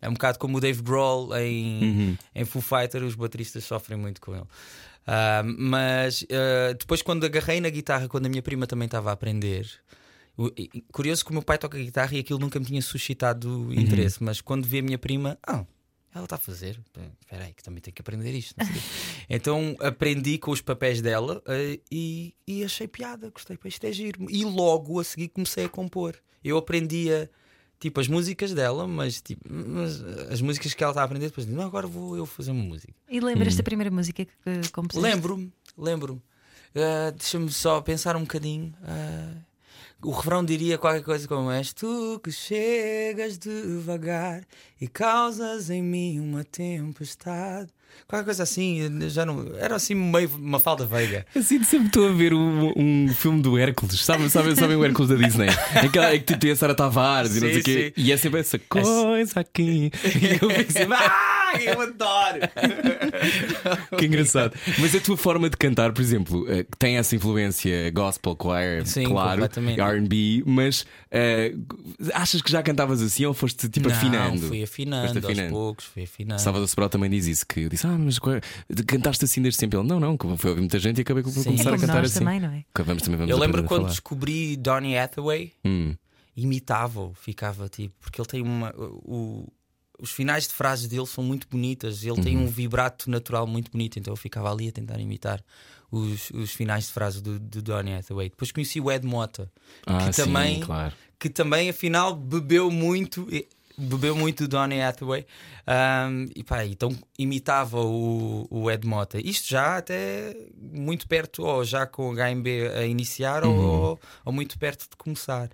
[0.00, 2.16] é um bocado como o Dave Grohl em, Uhum.
[2.34, 4.44] em Foo Fighter, os bateristas sofrem muito com ele.
[5.06, 9.12] Ah, mas ah, depois, quando agarrei na guitarra, quando a minha prima também estava a
[9.14, 9.95] aprender, e- e-
[10.92, 14.40] curioso que o meu pai toca guitarra e aquilo nunca me tinha suscitado interesse, mas
[14.40, 15.64] quando vi a minha prima, ah,
[16.14, 16.80] ela está a fazer,
[17.20, 18.54] espera aí, que também tenho que aprender isto.
[19.28, 24.26] então aprendi com os papéis dela ah, e, e achei piada, gostei, isto é giro.
[24.30, 26.16] E logo a seguir comecei a compor.
[26.42, 27.30] Eu aprendia.
[27.78, 31.46] Tipo, as músicas dela, mas, tipo, mas as músicas que ela está a aprender, depois
[31.46, 32.94] não, agora vou eu fazer uma música.
[33.06, 35.14] E lembras da primeira música que compuseste?
[35.14, 36.22] Lembro-me, lembro-me.
[36.74, 38.74] Ah, Deixa-me só pensar um bocadinho.
[38.82, 39.34] Ah,
[40.02, 44.42] o refrão diria qualquer coisa como: És tu que chegas devagar
[44.80, 47.68] e causas em mim uma tempestade.
[48.06, 49.54] Qualquer coisa assim, já não.
[49.58, 51.24] Era assim meio uma falda veiga.
[51.34, 55.08] Assim sempre estou a ver um, um filme do Hércules, sabem sabe, sabe o Hércules
[55.08, 55.48] da Disney?
[55.90, 58.02] Que, em que tu tem a Sara Tavares e não Sim, sei o quê, sim.
[58.04, 59.90] e é sempre essa coisa aqui.
[60.04, 62.40] E eu fico sempre, Ah, eu adoro!
[63.98, 64.54] que engraçado.
[64.78, 69.04] Mas a tua forma de cantar, por exemplo, eh, tem essa influência gospel, choir, Sim,
[69.04, 69.44] claro.
[69.44, 71.54] RB, mas eh,
[72.14, 74.48] achas que já cantavas assim ou foste tipo não, afinando?
[74.48, 75.50] Fui afinando, Foste aos afinando.
[75.50, 76.40] poucos, fui afinando.
[76.40, 78.18] Salvador Sobral também diz isso: que eu disse, ah, mas
[78.86, 79.78] cantaste assim desde sempre.
[79.78, 81.44] Ele, não, não, foi ouvir muita gente e acabei por Sim.
[81.44, 82.18] começar É a cantar nós assim.
[82.20, 82.64] também, não é?
[82.82, 83.90] Vamos, também vamos Eu lembro quando falar.
[83.90, 85.52] descobri Donny Hathaway.
[85.64, 85.94] Hum.
[86.36, 88.72] imitava-o, ficava tipo, porque ele tem uma.
[88.76, 89.48] O,
[89.98, 92.44] os finais de frases dele são muito bonitas, ele tem Uhum.
[92.44, 95.42] um vibrato natural muito bonito, então eu ficava ali a tentar imitar
[95.90, 98.28] os, os finais de frases do, do Donny Hathaway.
[98.28, 99.50] Depois conheci o Ed Mota,
[99.86, 100.92] Ah, que, sim, também, claro.
[101.18, 103.26] que também afinal bebeu muito.
[103.78, 105.26] Bebeu muito do Donny Hathaway
[105.66, 109.18] Ahm, e pá, então imitava o, o Ed Mota.
[109.20, 110.34] Isto já até
[110.72, 113.50] muito perto, ou já com o HMB a iniciar, Uhum.
[113.58, 115.50] ou, ou muito perto de começar.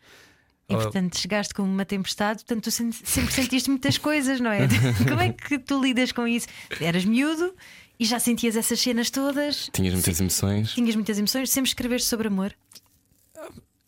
[0.73, 0.79] E Oh.
[0.83, 4.67] portanto chegaste com uma tempestade, portanto tu sempre sentiste muitas coisas, não é?
[5.09, 6.47] Como é que tu lidas com isso?
[6.81, 7.55] Eras miúdo
[7.99, 10.73] e já sentias essas cenas todas, Tinhas muitas emoções.
[10.75, 12.55] tinhas muitas emoções, sempre escreveste sobre amor.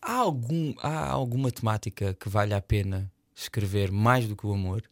[0.01, 4.83] Há, algum, há alguma temática que vale a pena escrever mais do que o amor?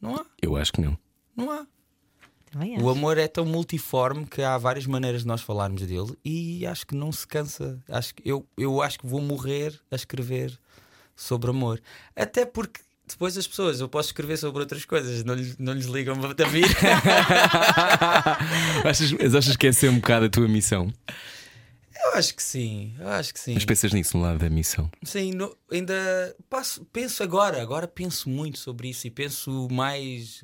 [0.00, 0.96] Não há, Eu acho que não.
[1.36, 1.66] não há.
[2.50, 2.88] Também O acho.
[2.90, 6.94] amor é tão multiforme que há várias maneiras de nós falarmos dele e acho que
[6.94, 7.82] não se cansa.
[7.88, 10.60] Acho que eu, eu acho que vou morrer a escrever
[11.22, 11.80] sobre amor.
[12.16, 15.86] Até porque depois as pessoas, eu posso escrever sobre outras coisas, não lhes, não lhes
[15.86, 16.64] ligam a vir.
[18.84, 20.92] achas, mas achas que essa é um bocado a tua missão?
[22.04, 23.54] Eu acho que sim, eu acho que sim.
[23.54, 24.90] Mas pensas nisso no lado da missão?
[25.02, 30.40] Sim, no- ainda passo, penso agora, agora penso muito sobre isso e penso mais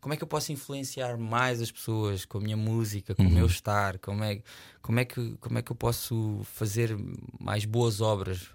[0.00, 3.30] como é que eu posso influenciar mais as pessoas com a minha música, com o
[3.30, 4.40] meu estar, como é,
[4.80, 6.96] como, é que, como é que eu posso fazer
[7.40, 8.50] mais boas obras,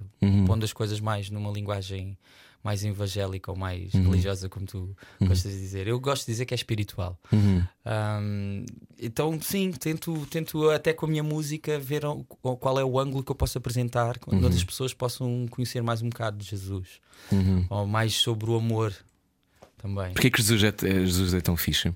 [0.45, 2.17] pondo as coisas mais numa linguagem
[2.63, 5.88] mais evangélica ou mais religiosa, como tu gostas de dizer.
[5.88, 7.17] Eu gosto de dizer que é espiritual.
[7.34, 8.65] Um,
[9.00, 13.24] então, sim, tento, tento até com a minha música ver o- qual é o ângulo
[13.24, 17.00] que eu posso apresentar, onde outras pessoas possam conhecer mais um bocado de Jesus
[17.70, 18.93] ou mais sobre o amor
[19.78, 20.12] também.
[20.13, 21.93] Porquê que Jesus é, é- Jesus é tão fixe?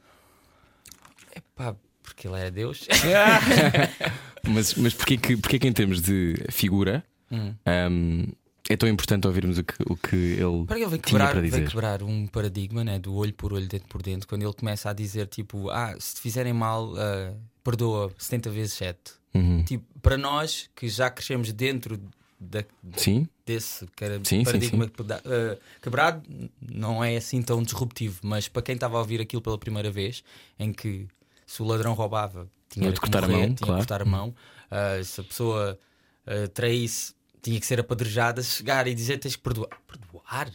[1.35, 2.87] Epá, porque ele é Deus.
[4.43, 7.53] Mas, mas porquê, que, porquê que em termos de figura Hum.
[7.89, 8.27] hum,
[8.69, 11.41] é tão importante ouvirmos o que, o que ele Para ele vem tinha quebrar, para
[11.41, 11.67] vem dizer.
[11.69, 14.93] quebrar um paradigma né, do olho por olho, dentro por dentro, quando ele começa a
[14.93, 18.99] dizer tipo, ah, se te fizerem mal, ah, perdoa 70 vezes 7.
[19.33, 19.63] Uhum.
[19.63, 21.99] Tipo, para nós que já crescemos dentro
[22.39, 22.63] da-
[22.97, 24.91] Sim, desse cara- Sim, sim, paradigma sim.
[24.91, 26.21] peda- ah, quebrado,
[26.61, 30.23] não é assim tão disruptivo, mas para quem estava a ouvir aquilo pela primeira vez,
[30.57, 31.07] em que
[31.45, 33.77] se o ladrão roubava, tinha de que cortar a mão, tinha que claro.
[33.77, 34.33] cortar a mão,
[34.69, 35.79] ah, se a pessoa
[36.25, 39.69] ah, traísse, tinha que ser apedrejada, chegar e dizer tens que perdoar.
[39.87, 40.47] Perdoar?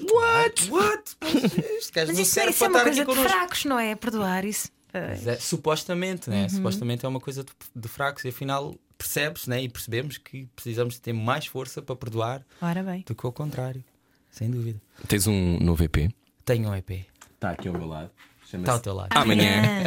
[0.00, 0.70] What?
[0.70, 1.16] What?
[1.20, 3.28] Mas não isso, serve isso é para uma estar coisa aqui de connosco.
[3.28, 3.94] fracos, não é?
[3.96, 4.68] Perdoar isso.
[4.92, 6.48] É, supostamente, né?
[6.48, 9.62] Supostamente é uma coisa de, de fracos e afinal percebes né?
[9.62, 13.04] e percebemos que precisamos de ter mais força para perdoar Ora bem.
[13.06, 13.84] do que o contrário.
[14.30, 14.80] Sem dúvida.
[15.06, 16.10] tens um novo EP.
[16.44, 17.06] Tenho um EP.
[17.34, 18.10] Está aqui ao meu lado.
[18.52, 19.08] Está ao teu lado.
[19.10, 19.84] Amanhã.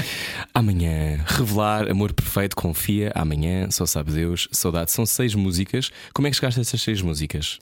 [0.54, 1.24] Amanhã.
[1.26, 3.12] Revelar, amor perfeito, confia.
[3.16, 4.48] Amanhã, só sabe Deus.
[4.52, 4.92] Saudade.
[4.92, 5.92] São seis músicas.
[6.14, 7.60] Como é que chegaste a essas seis músicas?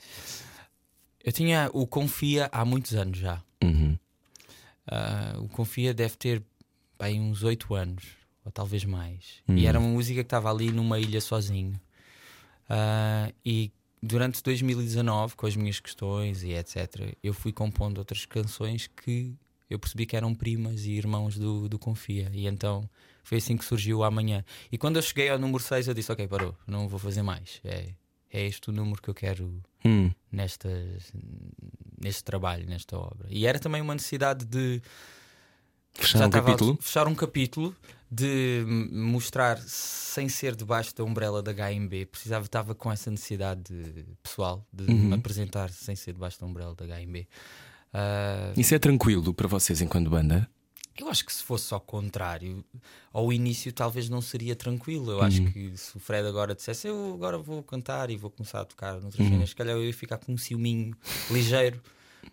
[1.24, 3.42] Eu tinha o Confia há muitos anos já.
[3.64, 3.98] Uhum.
[4.88, 6.44] Ah, o Confia deve ter
[7.00, 8.04] bem uns oito anos,
[8.44, 9.42] ou talvez mais.
[9.48, 9.56] Hum.
[9.56, 11.80] E era uma música que estava ali numa ilha sozinho.
[12.70, 18.88] Ah, e durante 2019, com as minhas questões e etc., eu fui compondo outras canções
[18.88, 19.36] que
[19.70, 22.30] eu percebi que eram primas e irmãos do, do Confia.
[22.34, 22.90] E então
[23.24, 24.44] foi assim que surgiu Amanhã.
[24.72, 27.60] E quando eu cheguei ao número 6, eu disse: Ok, parou, não vou fazer mais.
[27.64, 27.90] É,
[28.32, 30.12] é este o número que eu quero Hum.
[30.32, 31.12] nestas,
[32.02, 33.28] neste trabalho, nesta obra.
[33.30, 34.82] E era também uma necessidade de
[35.94, 36.78] Fechar um capítulo.
[36.80, 37.76] a fechar um capítulo
[38.12, 42.06] de mostrar sem ser debaixo da umbrella da HMB.
[42.06, 45.10] Precisava, estava com essa necessidade de- pessoal de Uhum.
[45.10, 47.28] me apresentar sem ser debaixo da umbrella da HMB.
[47.94, 50.50] Ah, Isso é tranquilo para vocês enquanto banda?
[50.98, 52.62] eu acho que se fosse ao contrário,
[53.14, 55.10] ao início talvez não seria tranquilo.
[55.14, 58.60] Eu acho que se o Fred agora dissesse eu agora vou cantar e vou começar
[58.60, 60.94] a tocar noutras cenas, se calhar eu ia ficar com um ciúminho
[61.32, 61.82] ligeiro.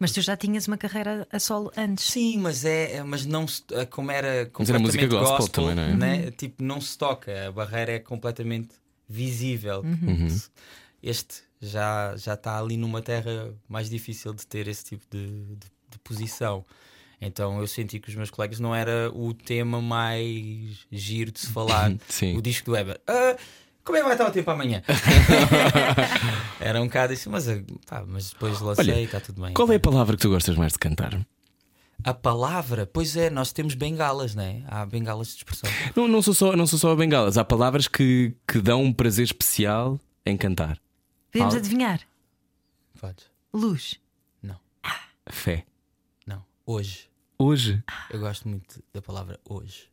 [0.00, 2.06] Mas tu já tinhas uma carreira a solo antes.
[2.06, 5.48] Sim, mas é, é- mas não se, é como era Mas era música completamente gospel
[5.70, 6.18] também, não é?
[6.24, 6.30] né?
[6.32, 8.70] Tipo, não se toca, a barreira é completamente
[9.08, 9.82] visível.
[9.82, 10.26] Uhum.
[11.00, 15.56] Este já já está ali numa terra mais difícil de ter esse tipo de, de-
[15.90, 16.64] de posição.
[17.20, 21.46] Então eu senti que os meus colegas não era o tema mais giro de se
[21.48, 21.92] falar.
[22.36, 23.00] O disco do Weber.
[23.06, 23.36] "Ah,
[23.84, 24.82] como é que vai estar o tempo amanhã?
[26.60, 29.54] era um bocado isso, mas, ah, pá, mas depois lancei Olha, e está tudo bem.
[29.54, 31.26] Qual é a palavra que tu gostas mais de cantar?
[32.04, 34.62] A palavra, pois é, nós temos bengalas, né?
[34.68, 35.70] Há bengalas de expressão.
[35.94, 37.38] Não, não, sou só, não sou só a bengalas.
[37.38, 40.78] Há palavras que, que dão um prazer especial em cantar.
[41.36, 42.00] Podemos adivinhar.
[42.98, 43.30] Podes?
[43.52, 44.00] Luz.
[44.42, 44.58] Não,
[45.28, 45.66] Fé.
[46.26, 46.42] não.
[46.64, 47.10] Hoje.
[47.38, 47.84] Hoje.
[48.08, 49.90] Eu gosto muito da palavra hoje.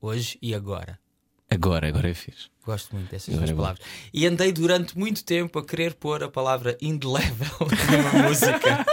[0.00, 1.00] Hoje e agora.
[1.50, 2.48] Agora, agora é fixe.
[2.62, 3.62] Gosto muito dessas duas é bom.
[3.62, 3.86] palavras.
[4.12, 7.48] E andei durante muito tempo a querer pôr a palavra indelével
[8.12, 8.84] numa música.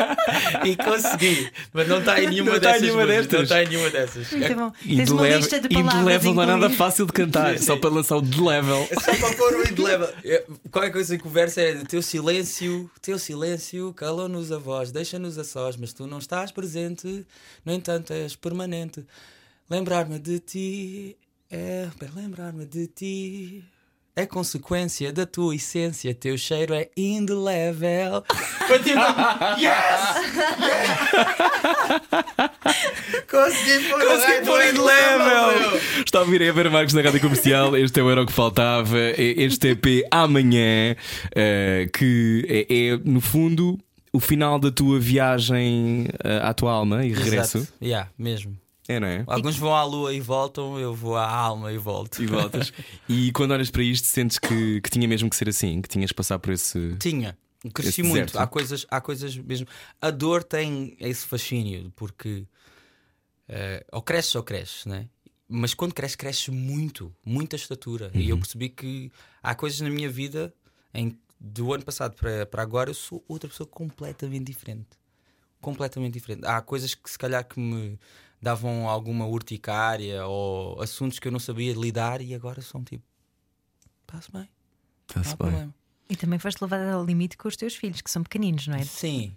[0.65, 1.51] e consegui.
[1.73, 2.81] Mas não está em nenhuma Não está em dessas.
[2.95, 3.25] nenhuma músicas.
[3.33, 3.41] Não destas.
[3.43, 4.31] está em nenhuma dessas.
[4.31, 4.71] Muito bom.
[4.71, 5.95] Tens uma Indelevel- lista de palavras.
[6.01, 7.59] Indelevel não é nada fácil de cantar.
[7.59, 8.87] Só para lançar o de level.
[8.89, 10.09] É só para pôr o indelével.
[10.23, 15.43] É, Qualquer coisa que conversa é teu silêncio, teu silêncio calou-nos a voz, deixa-nos a
[15.43, 17.25] sós, mas tu não estás presente,
[17.65, 19.05] no entanto és permanente.
[19.69, 21.17] Lembrar-me de ti
[21.49, 23.63] é para lembrar-me de ti.
[24.17, 28.23] É consequência da tua essência, teu cheiro é indelével.
[28.65, 28.97] Foi tipo,
[29.60, 30.15] yes!
[33.29, 35.81] Consegui pôr Consegui pôr indelével!
[36.05, 37.75] Está a ouvir a Ever Marques na rádio comercial.
[37.75, 38.97] Este é o Era o que Faltava.
[38.97, 40.95] É Este EP amanhã,
[41.36, 43.77] eh, que é, é, no fundo
[44.13, 47.58] o final da tua viagem eh, à tua alma e regresso.
[47.58, 47.73] Exato.
[47.81, 48.58] Yeah, mesmo.
[48.88, 49.24] É, não é?
[49.28, 52.21] Alguns vão à lua e voltam, eu vou à alma e volto.
[52.21, 52.71] E voltas.
[53.10, 56.10] e quando olhas para isto, sentes que, que tinha mesmo que ser assim, que tinhas
[56.10, 56.95] de passar por esse.
[57.00, 57.38] Tinha.
[57.74, 58.26] Cresci muito.
[58.26, 58.38] deserto.
[58.39, 59.65] Há coisas, há coisas mesmo.
[60.00, 62.45] A dor tem esse fascínio, porque
[63.50, 65.08] eh, ou cresces ou cresces, né?
[65.48, 68.12] Mas quando cresces, cresces muito, muita estatura.
[68.13, 68.30] E Uhum.
[68.30, 70.54] eu percebi que há coisas na minha vida
[70.93, 74.88] em do ano passado para, para agora eu sou outra pessoa completamente diferente.
[75.62, 76.45] Completamente diferente.
[76.45, 78.00] Há coisas que se calhar que me
[78.45, 83.03] davam alguma urticária ou assuntos que eu não sabia lidar e agora são tipo.
[84.08, 85.38] Está-se bem, não Está-se há bem.
[85.51, 85.75] problema.
[86.08, 88.84] E também foste levado ao limite com os teus filhos, que são pequeninos, não é?
[88.84, 89.36] Sim.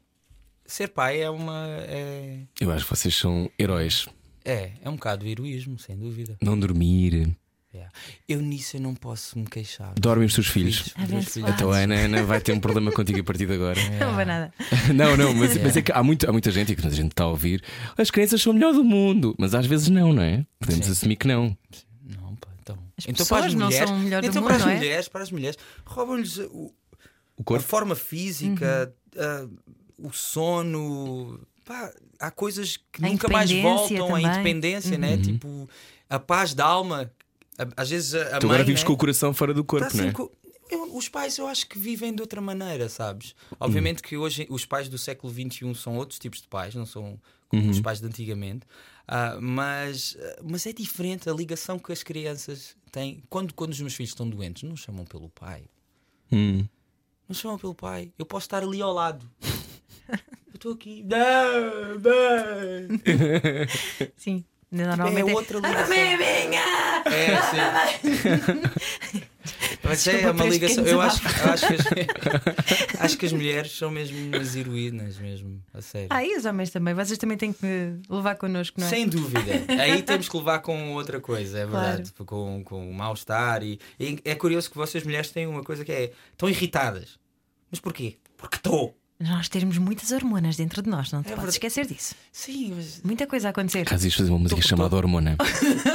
[0.67, 1.67] Ser pai é uma.
[1.81, 4.07] É, Eu acho que vocês são heróis.
[4.45, 6.37] é, é um bocado de heroísmo, sem dúvida.
[6.43, 7.35] Não dormir.
[7.79, 7.89] É.
[8.29, 9.95] Eu nisso eu não posso me queixar.
[9.99, 10.95] Dormem os teus filhos.
[11.07, 11.37] Filhos.
[11.37, 13.79] Então a Ana, Ana vai ter um problema contigo a partir de agora.
[13.99, 14.53] Não vai nada.
[14.95, 17.13] Não, não, mas, mas é que há, muito, há muita gente e que muita gente
[17.13, 17.63] está a ouvir.
[17.97, 20.45] As crianças são o melhor do mundo, mas às vezes não, não é?
[20.59, 20.93] Podemos Sim.
[20.93, 21.57] assumir que não.
[22.05, 22.79] Não, pá, então.
[22.97, 24.67] As então para as pessoas não mulheres, são o melhor do então mundo, para as
[24.71, 24.75] é?
[24.77, 26.73] mulheres, para as mulheres, roubam-lhes o-
[27.37, 27.65] O a corpo?
[27.65, 29.47] forma física, ah,
[29.99, 31.41] o sono.
[31.65, 34.07] pá, há coisas que A nunca mais voltam.
[34.07, 34.27] A também.
[34.27, 35.17] independência, né?
[35.19, 35.69] Tipo,
[36.09, 37.11] a paz da alma.
[37.77, 38.87] Às vezes a, a Tu mãe, agora vives né?
[38.87, 40.07] com o coração fora do corpo, Tá não é?
[40.09, 40.33] assim co-
[40.71, 43.35] eu- os pais eu acho que vivem de outra maneira, sabes?
[43.59, 47.19] Obviamente que hoje os pais do século XXI são outros tipos de pais, não são
[47.49, 47.71] como Uhum.
[47.71, 48.67] os pais de antigamente.
[49.07, 53.23] Ah, mas, mas é diferente a ligação que as crianças têm.
[53.31, 55.65] Quando, quando os meus filhos estão doentes, não chamam pelo pai.
[56.31, 56.67] Hum.
[57.27, 58.13] Não chamam pelo pai.
[58.19, 59.27] Eu posso estar ali ao lado.
[60.09, 61.03] Eu estou aqui.
[61.05, 62.99] Não, não.
[64.17, 64.45] Sim.
[64.71, 65.87] É Normalmente é- outra ligação.
[67.13, 69.21] É, sim.
[69.83, 70.87] Mas é Desculpa uma ligação.
[70.87, 75.63] Eu acho, eu acho, que as, acho que as mulheres são mesmo umas heroínas, mesmo,
[75.73, 76.09] a sério.
[76.11, 76.95] Ah, e os homens também.
[76.95, 78.91] Vocês também têm que levar connosco, não é?
[78.91, 79.41] Sem dúvida.
[79.81, 82.13] Aí temos que levar com outra coisa, é verdade.
[82.27, 83.63] Com, com o mal-estar.
[83.63, 86.13] E, e é curioso que vocês mulheres têm uma coisa que é.
[86.33, 87.19] estão irritadas.
[87.71, 88.17] Mas porquê?
[88.37, 88.97] Porque estou.
[89.21, 91.57] Nós temos muitas hormonas dentro de nós, não te É podes verdade.
[91.57, 92.15] esquecer disso.
[92.31, 93.01] Sim, mas.
[93.03, 93.85] Muita coisa a acontecer.
[93.85, 95.37] Caso ias fazer uma música Tô- chamada Hormona.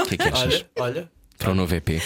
[0.04, 0.66] O que é que achas?
[0.78, 1.12] Olha, olha.
[1.44, 2.02] Para o novo EP.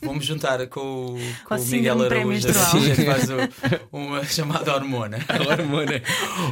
[0.00, 2.48] Vamos juntar com, o- com Com o a Miguel Araújo.
[2.48, 5.18] Assim a gente faz o- uma chamada hormona.
[5.48, 6.00] Hormona.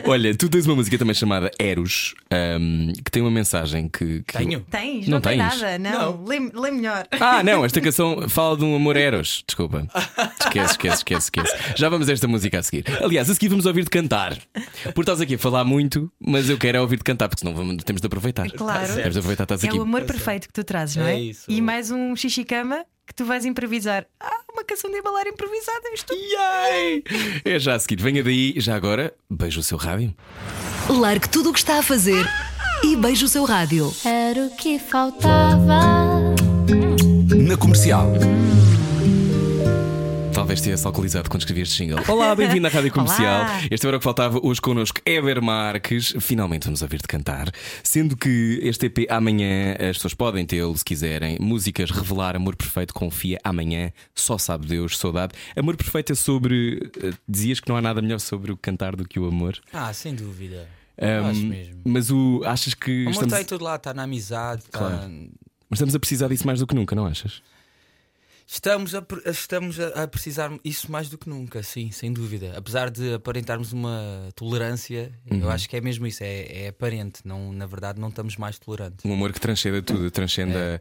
[0.05, 4.23] Olha, tu tens uma música também chamada Eros, ahm, que tem uma mensagem que.
[4.27, 4.61] que- Tenho.
[4.69, 5.07] Tens?
[5.07, 5.61] Não Não, tem tens?
[5.61, 6.25] nada, não.
[6.25, 7.07] Lê, lê melhor.
[7.21, 9.45] Ah, não, esta canção fala de um amor Eros.
[9.47, 9.87] Desculpa.
[10.41, 11.57] Esquece, esquece, esquece, esquece.
[11.77, 12.85] Já vamos a esta música a seguir.
[13.01, 14.37] Aliás, a seguir vamos ouvir-te cantar.
[14.83, 17.85] Porque estás aqui a falar muito, mas eu quero é ouvir-te cantar, porque senão vamos-
[17.85, 18.51] temos de aproveitar.
[18.51, 18.93] Claro.
[18.95, 19.79] Temos de aproveitar, estás É aqui.
[19.79, 21.15] o amor perfeito que tu trazes, não é?
[21.15, 21.45] É isso.
[21.49, 24.07] E mais um xixi-cama que tu vais improvisar.
[24.19, 25.89] Ah, uma canção de embalar improvisada.
[25.93, 27.05] Isto Yay!
[27.45, 28.01] É já a seguir.
[28.01, 30.15] Venha daí, já agora, beijo o seu rádio.
[30.89, 32.27] Largue tudo o que está a fazer
[32.83, 33.95] e beije o seu rádio.
[34.05, 36.35] Era o que faltava.
[37.47, 38.09] Na comercial.
[40.45, 42.05] Talvez tivesse alcoolizado quando escrevi este jingle.
[42.07, 43.45] Olá, bem-vindo à Rádio Comercial.
[43.45, 43.61] Olá.
[43.71, 46.15] Este era o que faltava hoje connosco, Eber Marques.
[46.21, 47.51] Finalmente vamos ouvir-te cantar.
[47.83, 51.39] Sendo que este EP amanhã as pessoas podem tê-lo se quiserem.
[51.41, 55.33] Músicas Revelar, Amor Perfeito, Confia, Amanhã, Só Sabe Deus, Saudade.
[55.57, 56.91] Amor Perfeito é sobre.
[57.03, 59.59] eh, Dizias que não há nada melhor sobre o cantar do que o amor.
[59.73, 60.69] Ah, sem dúvida.
[60.99, 61.81] Eu acho mesmo.
[61.87, 62.91] mas o, achas que.
[62.91, 64.61] O amor Estamos, está em todo lado, está na amizade.
[64.67, 65.11] está- Claro.
[65.71, 67.41] mas estamos a precisar disso mais do que nunca, não achas?
[68.47, 72.53] Estamos, a, estamos a, precisar isso mais do que nunca, sim, sem dúvida.
[72.57, 75.41] Apesar de aparentarmos uma tolerância, Uhum.
[75.41, 77.21] eu acho que é mesmo isso, é, é aparente.
[77.25, 79.05] Não, na verdade, não estamos mais tolerantes.
[79.05, 80.81] Um amor que transcenda tudo, transcenda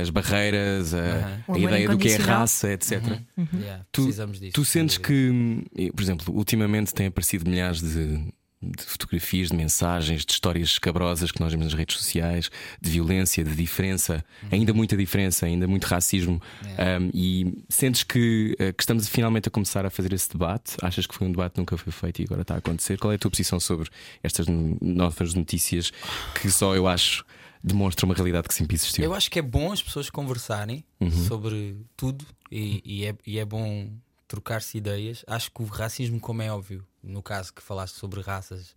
[0.00, 1.42] as barreiras, a.
[1.48, 3.02] O a ideia do que é raça, etc.
[3.54, 4.52] Yeah, Tu- precisamos disso.
[4.52, 10.24] Tu sentes que, eh, por exemplo, ultimamente têm aparecido milhares de, de fotografias, de mensagens,
[10.24, 14.96] de histórias escabrosas que nós vemos nas redes sociais, de violência, de diferença, ainda muita
[14.96, 16.40] diferença, ainda muito racismo.
[16.62, 20.76] Um, e sentes que, eh, que estamos finalmente a começar a fazer esse debate?
[20.80, 22.98] Achas que foi um debate que nunca foi feito e agora está a acontecer?
[22.98, 23.90] Qual é a tua posição sobre
[24.22, 24.46] estas
[24.80, 25.92] novas notícias
[26.40, 27.24] que só eu acho
[27.64, 29.04] demonstram uma realidade que sempre existiu?
[29.04, 30.84] Eu acho que é bom as pessoas conversarem
[31.26, 33.90] sobre tudo e, e é, e é bom
[34.28, 35.24] trocar-se ideias.
[35.26, 38.74] Acho que o racismo, como é óbvio, no caso que falaste sobre raças,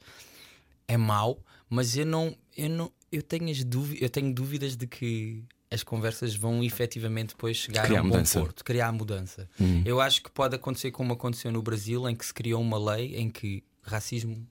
[0.88, 4.88] é mau, mas eu não, eu não, eu tenho as dúvidas, eu tenho dúvidas de
[4.88, 8.40] que as conversas vão efetivamente depois chegar Criar a um mudança.
[8.40, 9.50] bom porto, criar a mudança.
[9.84, 13.16] Eu acho que pode acontecer como aconteceu no Brasil, em que se criou uma lei
[13.18, 14.48] em que racismo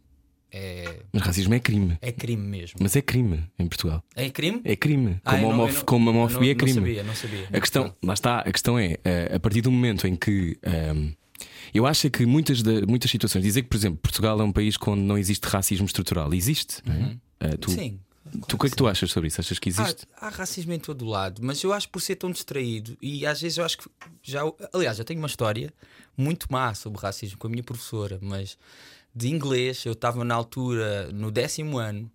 [0.56, 1.98] é, Mas racismo é crime.
[2.00, 2.78] é crime mesmo.
[2.80, 4.04] Mas é crime em Portugal.
[4.14, 4.60] É crime?
[4.64, 5.20] É crime.
[5.24, 6.74] Ah, Como, homof- não- como homofobia é não- crime.
[6.80, 7.48] Não sabia, não sabia.
[7.52, 11.12] A questão, lá está, a questão é, eh, a partir do momento em que ehm,
[11.74, 14.76] eu acho que muitas, da- muitas situações, dizer que, por exemplo, Portugal é um país
[14.86, 17.16] onde não existe racismo estrutural, existe, é?
[17.46, 17.76] Eh, tu, Uhum.
[17.76, 18.00] Sim.
[18.48, 19.40] tu o que é que tu achas sobre isso?
[19.40, 20.06] Achas que Há, existe?
[20.18, 23.58] há racismo em todo lado, mas eu acho por ser tão distraído e às vezes
[23.58, 23.88] eu acho que
[24.22, 24.40] já.
[24.72, 25.72] Aliás, eu tenho uma história
[26.16, 28.56] muito má sobre racismo com a minha professora, mas
[29.14, 32.10] de inglês eu estava na altura no décimo ano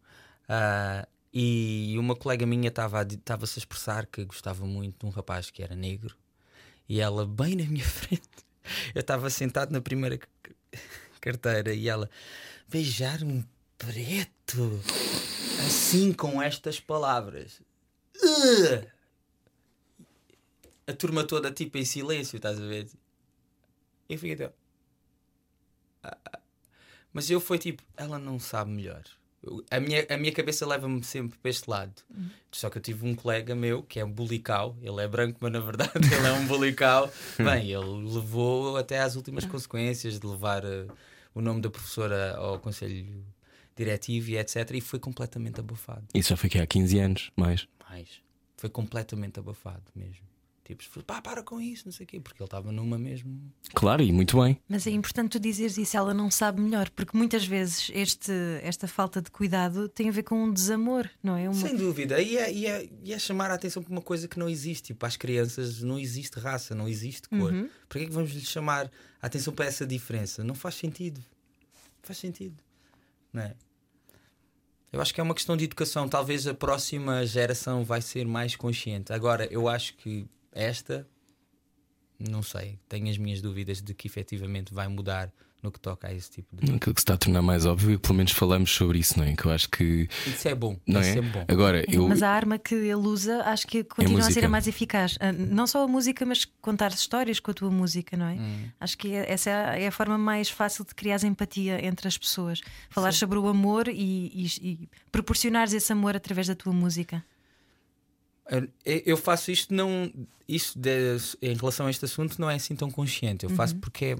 [0.47, 5.51] ah, e uma colega minha estava a a expressar que gostava muito de um rapaz
[5.51, 6.15] que era negro
[6.87, 8.23] e ela, bem na minha frente,
[8.93, 10.19] eu estava sentado na primeira
[11.19, 12.09] carteira e ela
[12.67, 13.43] beijar um
[13.77, 14.81] preto
[15.65, 17.61] assim com estas palavras.
[18.21, 18.87] Ugh!
[20.87, 22.89] A turma toda tipo em silêncio, estás a ver?
[24.09, 24.53] Eu fiquei até.
[26.03, 26.39] Ah, ah.
[27.13, 29.03] Mas eu foi tipo, ela não sabe melhor.
[29.71, 31.93] A minha, a minha cabeça leva-me sempre para este lado.
[32.51, 35.51] Só que eu tive um colega meu que é um bulical, ele é branco, mas
[35.51, 37.11] na verdade ele é um bulical.
[37.37, 40.87] Bem, ele levou até às últimas consequências de levar eh,
[41.33, 43.23] o nome da professora ao conselho
[43.75, 44.71] diretivo e etc.
[44.73, 46.03] E foi completamente abafado.
[46.13, 47.67] Isso já foi que há 15 anos, mais.
[47.89, 48.09] Mais.
[48.57, 50.28] Foi completamente abafado mesmo.
[50.75, 53.51] Tipo, pá, para com isso, não sei o quê, porque ele estava numa mesmo.
[53.73, 54.59] Claro, e muito bem.
[54.67, 58.87] Mas é importante tu dizeres isso, ela não sabe melhor, porque muitas vezes este, esta
[58.87, 61.49] falta de cuidado tem a ver com um desamor, não é?
[61.49, 61.53] Uma...
[61.53, 64.37] Sem dúvida, e é, e, é, e é chamar a atenção para uma coisa que
[64.37, 64.87] não existe.
[64.87, 67.51] Tipo, às crianças não existe raça, não existe cor.
[67.51, 67.69] Uhum.
[67.87, 68.91] Para que é que vamos lhes chamar
[69.21, 70.43] a atenção para essa diferença?
[70.43, 71.23] Não faz sentido.
[72.03, 72.57] Faz sentido.
[73.33, 73.55] Não é?
[74.91, 76.09] Eu acho que é uma questão de educação.
[76.09, 79.13] Talvez a próxima geração vai ser mais consciente.
[79.13, 81.07] Agora, eu acho que esta,
[82.19, 85.31] não sei, tenho as minhas dúvidas de que efetivamente vai mudar
[85.61, 86.63] no que toca a esse tipo de.
[86.73, 89.25] Aquilo que se está a tornar mais óbvio e pelo menos falamos sobre isso, não
[89.25, 89.35] é?
[89.35, 90.07] Que eu acho que.
[90.25, 90.79] Isso é bom.
[90.87, 91.17] Não isso é?
[91.17, 91.45] é bom.
[91.49, 92.07] Agora, eu.
[92.07, 95.17] Mas a arma que ele usa acho que continua a ser a mais eficaz.
[95.19, 98.35] Ah, Não só a música, mas contar histórias com a tua música, não é?
[98.35, 98.69] Hum.
[98.79, 102.61] Acho que é- essa é a forma mais fácil de criar empatia entre as pessoas.
[102.89, 103.93] Falar sobre o amor e,
[104.33, 107.21] e, e proporcionares esse amor através da tua música.
[108.49, 110.11] Eu- Eu faço isto não.
[110.47, 113.43] Isso de- em relação a este assunto não é assim tão consciente.
[113.45, 114.15] Eu faço porque é,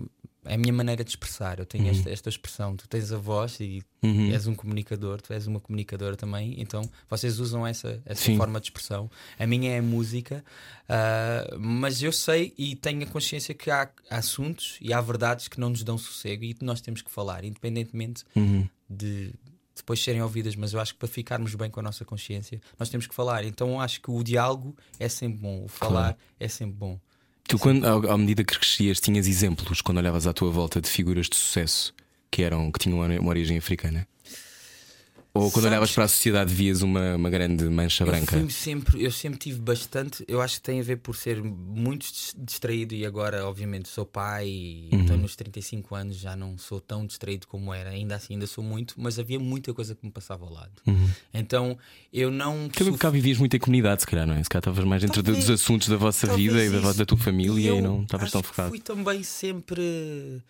[0.46, 1.58] é a minha maneira de expressar.
[1.58, 2.76] Eu tenho esta, esta expressão.
[2.76, 4.32] Tu tens a voz e Uhum.
[4.32, 6.56] és um comunicador, tu és uma comunicadora também.
[6.62, 9.10] Então vocês usam essa, essa forma de expressão.
[9.40, 10.46] A minha é a música,
[10.88, 15.60] ah, mas eu sei e tenho a consciência que há assuntos e há verdades que
[15.60, 18.68] não nos dão sossego e que nós temos que falar, independentemente Uhum.
[18.90, 19.34] de
[19.80, 22.90] depois serem ouvidas, mas eu acho que para ficarmos bem com a nossa consciência, nós
[22.90, 23.44] temos que falar.
[23.44, 27.00] Então acho que o diálogo é sempre bom, o falar é sempre bom.
[27.48, 30.88] Tu, quando, ao- à medida que crescias, tinhas exemplos quando olhavas à tua volta de
[30.88, 31.94] figuras de sucesso
[32.30, 34.08] que, eram, que tinham uma origem africana?
[35.32, 38.36] Ou quando Sabes- olhavas para a sociedade vias uma, uma grande mancha branca?
[38.36, 40.26] Eu, sempre, eu sempre tive bastante.
[40.28, 44.06] Eu acho que tem a ver por ser muito dis- distraído e agora, obviamente, sou
[44.06, 45.02] pai e Uhum.
[45.02, 47.92] estou nos 35 anos, já não sou tão distraído como era.
[47.92, 50.82] Ainda assim, ainda sou muito, mas havia muita coisa que me passava ao lado.
[51.32, 51.78] Então
[52.12, 52.68] eu não.
[52.70, 54.44] Também cá vivias muito em comunidade, se calhar, não é?
[54.44, 57.06] Se calhar estavas mais dentro Talvez- dos assuntos da vossa Talvez vida e da, da
[57.06, 58.70] tua família e, eu não estavas tão focado.
[58.70, 60.42] Fui também sempre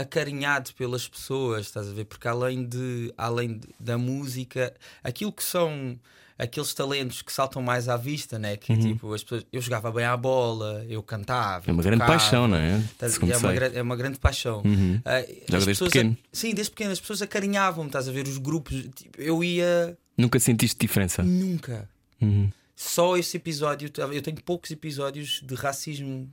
[0.00, 2.04] acarinhado pelas pessoas, estás a ver?
[2.04, 4.72] Porque além de além de- da música,
[5.02, 5.98] aquilo que são
[6.38, 8.56] aqueles talentos que saltam mais à vista, né?
[8.56, 11.64] Que tipo, as pessoas, eu jogava bem à bola, eu cantava.
[11.66, 11.70] Uhum.
[11.70, 12.78] É uma eu grande tocava, paixão, não é?
[12.78, 14.62] Estás- É uma, é uma grande paixão.
[14.64, 15.00] Uhum.
[15.04, 16.16] As Joga desde pequeno.
[16.32, 16.92] sim, desde pequeno.
[16.92, 18.26] As pessoas acarinhavam-me, estás a ver?
[18.28, 21.22] Os grupos, tipo, eu ia Nunca sentiste diferença?
[21.24, 21.88] nunca.
[22.20, 22.48] Uhum.
[22.76, 26.30] Só esse episódio, eu tenho poucos episódios de racismo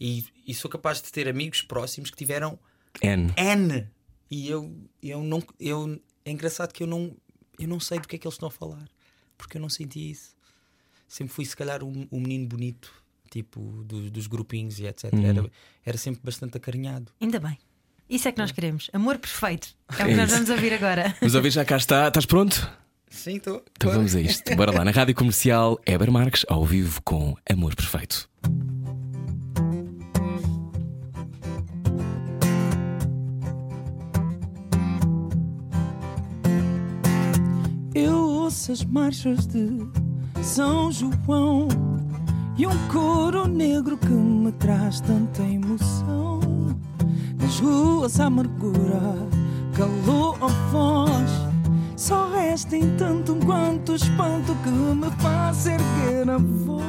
[0.00, 2.58] e, e sou capaz de ter amigos próximos que tiveram
[3.02, 3.32] N.
[3.36, 3.86] N.
[4.30, 5.42] E eu, eu não.
[5.60, 7.16] Eu, é engraçado que eu não,
[7.58, 8.88] eu não sei do que é que eles estão a falar.
[9.38, 10.34] Porque eu não senti isso.
[11.08, 12.92] Sempre fui, se calhar, o um, menino bonito,
[13.30, 15.12] tipo, do- dos grupinhos e etc.
[15.12, 15.24] Uhum.
[15.24, 15.50] Era,
[15.84, 17.12] era sempre bastante acarinhado.
[17.20, 17.58] Ainda bem.
[18.08, 18.88] Isso é que nós queremos.
[18.92, 19.68] Amor perfeito.
[19.98, 20.34] É o que É nós isso.
[20.36, 21.14] vamos ouvir agora.
[21.22, 22.68] A vez já cá está, estás pronto?
[23.08, 23.64] Sim, estou.
[23.76, 24.54] Então vamos a isto.
[24.56, 28.28] Bora lá, na rádio comercial Eber Marques, ao vivo com Amor Perfeito.
[38.56, 39.86] Eu ouço as marchas de
[40.42, 41.68] São João
[42.56, 46.40] e um coro negro que me traz tanta emoção.
[47.38, 49.14] Nas ruas a amargura
[49.76, 51.30] calou a voz.
[51.96, 56.86] Só resta entanto um quanto espanto que me faz erguer a voz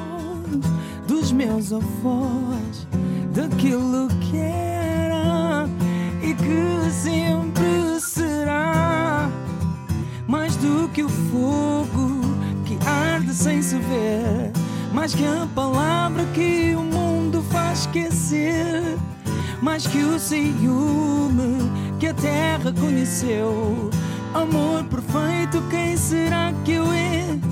[1.05, 2.87] dos meus avós,
[3.33, 5.67] daquilo que era
[6.23, 7.56] e que sempre
[10.27, 12.21] mais do que o fogo
[12.65, 14.51] que arde sem se ver,
[14.93, 18.97] mais que a palavra que o mundo faz esquecer,
[19.61, 23.89] mais que o ciúme que a terra conheceu.
[24.33, 27.46] Amor perfeito, quem será que eu entendeu?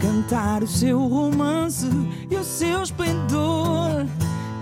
[0.00, 1.88] Cantar o seu romance
[2.30, 4.06] e o seu esplendor,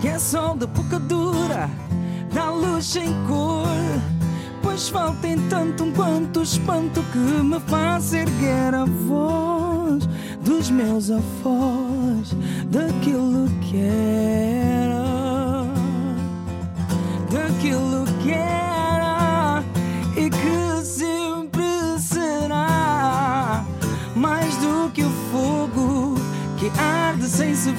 [0.01, 1.69] que é sol da boca dura,
[2.33, 3.67] dá luz em cor.
[4.61, 10.07] Pois falta em tanto um quanto espanto que me faz erguer a voz
[10.43, 12.35] dos meus avós,
[12.69, 14.36] daquilo que era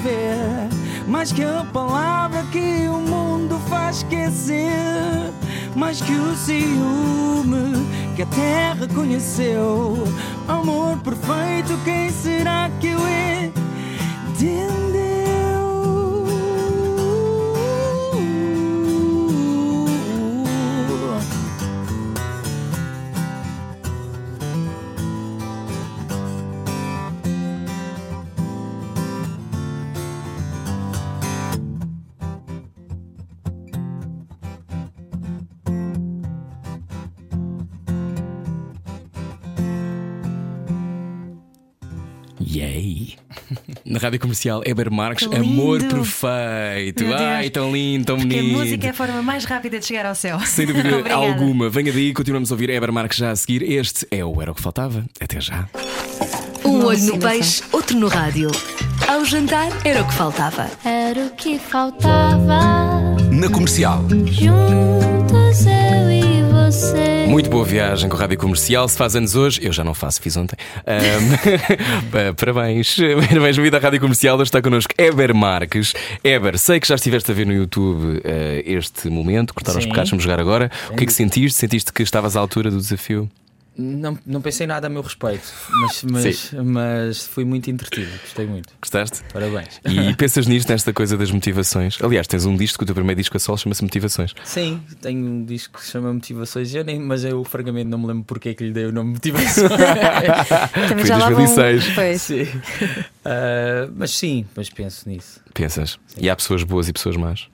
[0.01, 0.69] ver,
[1.07, 5.31] mais que a palavra que o mundo faz esquecer,
[5.75, 7.85] mais que o ciúme
[8.15, 9.97] que a terra conheceu.
[10.47, 14.78] Amor perfeito, quem será que eu entendeu?
[43.99, 45.79] Na rádio comercial Eber Marques, Que Amor.
[45.81, 47.03] Perfeito.
[47.03, 47.21] Meu Deus.
[47.21, 48.57] Ai, tão lindo, tão Porque a bonito.
[48.57, 50.39] música é a forma mais rápida de chegar ao céu.
[50.39, 51.69] Sem dúvida alguma.
[51.69, 53.61] Venha daí, continuamos a ouvir Eber Marques já a seguir.
[53.61, 55.03] Este é o Era o que Faltava.
[55.19, 55.67] Até já.
[56.63, 58.49] Um olho no peixe, outro no rádio.
[59.05, 60.69] Ao jantar era o que faltava.
[60.85, 63.17] Era o que faltava.
[63.29, 64.05] Na comercial.
[64.27, 66.38] Juntos eu e
[66.71, 67.25] você.
[67.27, 68.87] Muito boa viagem com a rádio comercial.
[68.87, 70.55] Se faz anos hoje, eu já não faço, fiz ontem.
[70.85, 72.95] Ahm, parabéns,
[73.27, 74.35] parabéns, vida à rádio comercial.
[74.35, 75.93] Hoje está connosco Eber Marques.
[76.23, 80.11] Eber, sei que já estiveste a ver no YouTube eh, este momento, cortar os pecados,
[80.11, 80.69] vamos jogar agora.
[80.91, 81.57] O que é que sentiste?
[81.57, 83.27] Sentiste que estavas à altura do desafio?
[83.81, 85.47] Não, não pensei nada a meu respeito,
[85.81, 88.73] mas, mas, mas fui muito entretido, gostei muito.
[88.81, 89.21] Gostaste?
[89.31, 89.79] Parabéns.
[89.85, 91.97] E pensas nisto, nesta coisa das motivações?
[92.01, 94.33] Aliás, tens um disco, o teu primeiro disco a solo chama-se Motivações.
[94.43, 98.07] Sim, tenho um disco que se chama Motivações, eu nem, mas eu fragamente não me
[98.07, 99.69] lembro porque é que lhe dei o nome Motivações.
[100.89, 101.95] Também Foi vão- 2006.
[101.95, 102.21] Pois.
[102.21, 102.47] sim.
[103.23, 105.39] Ah, mas sim, mas penso nisso.
[105.53, 105.97] Pensas?
[106.17, 107.47] E há pessoas boas e pessoas más.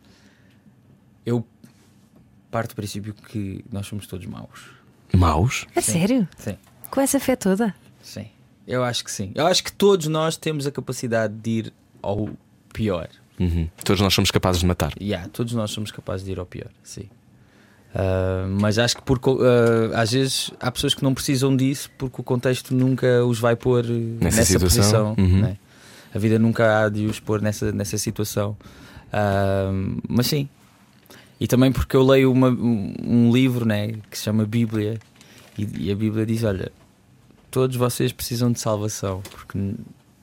[1.23, 1.45] Eu
[2.49, 4.73] parto do princípio que nós somos todos maus.
[5.14, 5.66] Maus?
[5.76, 6.28] A sério?
[6.38, 6.58] Sim,
[6.91, 7.74] Com essa fé toda?
[8.01, 8.28] sim.
[8.68, 9.32] Eu acho que sim.
[9.36, 12.30] Eu acho que todos nós temos a capacidade de ir ao
[12.74, 13.08] pior.
[13.39, 13.70] Uhum.
[13.84, 14.91] Todos nós somos capazes de matar.
[14.99, 17.08] Yeah, todos nós somos capazes de ir ao pior, sim.
[17.93, 22.20] Ah, mas acho que por, ah, às vezes há pessoas que não precisam disso porque
[22.20, 23.89] o contexto nunca os vai pôr eh,
[24.20, 25.14] Nessa nessa, situação.
[25.14, 25.16] posição.
[25.18, 25.41] Uhum.
[25.41, 25.58] né?
[26.14, 28.58] A vida nunca há de os pôr nessa, nessa situação.
[29.14, 29.70] Ah,
[30.10, 30.49] mas sim.
[31.39, 34.97] E também porque eu leio uma- um, um livro né, que se chama Bíblia
[35.57, 36.71] e, e a Bíblia diz: Olha,
[37.51, 39.73] todos vocês precisam de salvação porque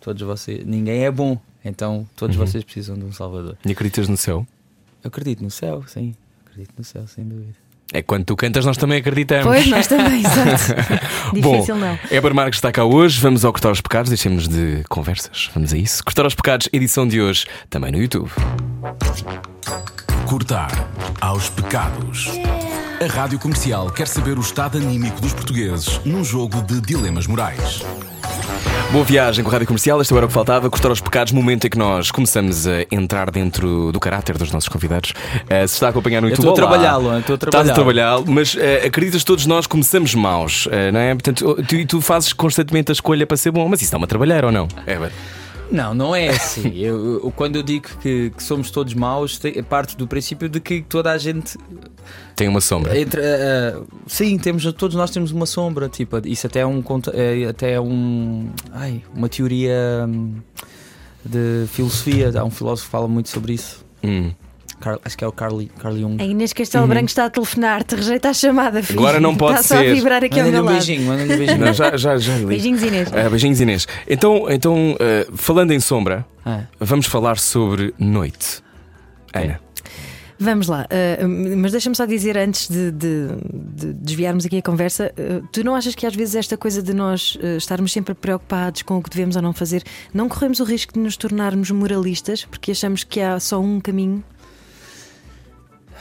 [0.01, 2.47] todos vocês, ninguém é bom, então todos Uhum.
[2.47, 3.57] vocês precisam de um Salvador.
[3.65, 4.47] E acreditas no céu?
[5.05, 6.15] Eu acredito no céu, sim.
[6.47, 7.55] Acredito no céu, sem dúvida.
[7.95, 9.45] É quando tu cantas, nós também acreditamos.
[9.45, 10.73] Pois, nós também, exato.
[11.35, 11.99] Difícil Bom, não.
[12.11, 13.21] Éber Marques está cá hoje.
[13.21, 14.09] Vamos ao Cortar os Pecados.
[14.09, 15.51] Deixemos de conversas.
[15.53, 16.03] Vamos a isso.
[16.03, 18.31] Cortar os Pecados, edição de hoje, também no YouTube.
[20.33, 20.89] Cortar
[21.21, 22.31] aos pecados.
[23.03, 27.83] A rádio comercial quer saber o estado anímico dos portugueses num jogo de dilemas morais.
[28.91, 30.01] Boa viagem com a Rádio Comercial.
[30.01, 30.71] Este era o que faltava.
[30.71, 34.71] Cortar os Pecados, momento em que nós começamos a entrar dentro do caráter dos nossos
[34.71, 35.13] convidados.
[35.51, 37.75] Eh, se está a acompanhar no Eu YouTube, estou a trabalhá-lo, estou a Estás a
[37.75, 38.25] trabalhá-lo.
[38.27, 41.13] mas eh, acreditas que todos nós começamos maus, eh, não é?
[41.13, 44.07] Portanto, tu, e tu fazes constantemente a escolha para ser bom, mas isso está-me a
[44.07, 44.67] trabalhar ou não?
[44.87, 45.13] Éber?
[45.73, 46.71] Não, não é assim.
[46.77, 50.61] Eu, eu- quando eu digo que, que somos todos maus, te- parte do princípio de
[50.61, 51.57] que toda a gente.
[52.37, 52.99] Tem uma sombra.
[52.99, 55.89] Entre, ah, ah, sim, temos, todos nós temos uma sombra.
[55.89, 56.83] Tipo, isso até é um.
[57.15, 60.35] é até é um ai, uma teoria hum,
[61.25, 62.33] de filosofia.
[62.39, 63.85] Há um filósofo que fala muito sobre isso.
[64.03, 64.33] Hum.
[64.83, 66.21] Carl- acho que é o Carl, Carl Jung.
[66.21, 68.83] A Inês Castelo Branco está a telefonar-te, rejeita a chamada.
[68.83, 68.99] filho.
[68.99, 69.07] Uhum.
[69.07, 69.91] Agora não pode está só ser.
[69.91, 70.75] a vibrar aqui ao Manda-lhe meu um lado.
[70.87, 71.59] beijinho, manda-lhe um beijinho.
[71.65, 72.47] Não, já, já, já li.
[72.47, 73.09] Beijinhos, Inês.
[73.13, 73.87] Ah, beijinhos, Inês.
[74.09, 78.61] Então, então eh, falando em sombra, Ah, vamos falar sobre noite.
[79.33, 79.61] Ana.
[80.39, 83.29] Vamos lá, uh, mas deixa-me só dizer antes de, de-
[83.77, 86.93] de desviarmos aqui a conversa: uh, tu não achas que às vezes esta coisa de
[86.93, 90.65] nós uh, estarmos sempre preocupados com o que devemos ou não fazer, não corremos o
[90.65, 94.25] risco de nos tornarmos moralistas porque achamos que há só um caminho?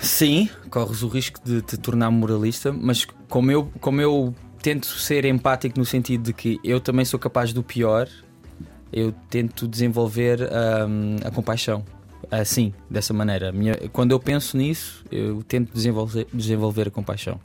[0.02, 5.26] Sim, corres o risco de te tornar moralista, mas como eu, como eu tento ser
[5.26, 8.08] empático no sentido de que eu também sou capaz do pior,
[8.92, 10.42] eu tento desenvolver
[10.88, 11.84] hum, a compaixão.
[12.30, 13.52] Assim, dessa maneira.
[13.52, 17.40] Minha- quando eu penso nisso, eu tento desenvolver, desenvolver a compaixão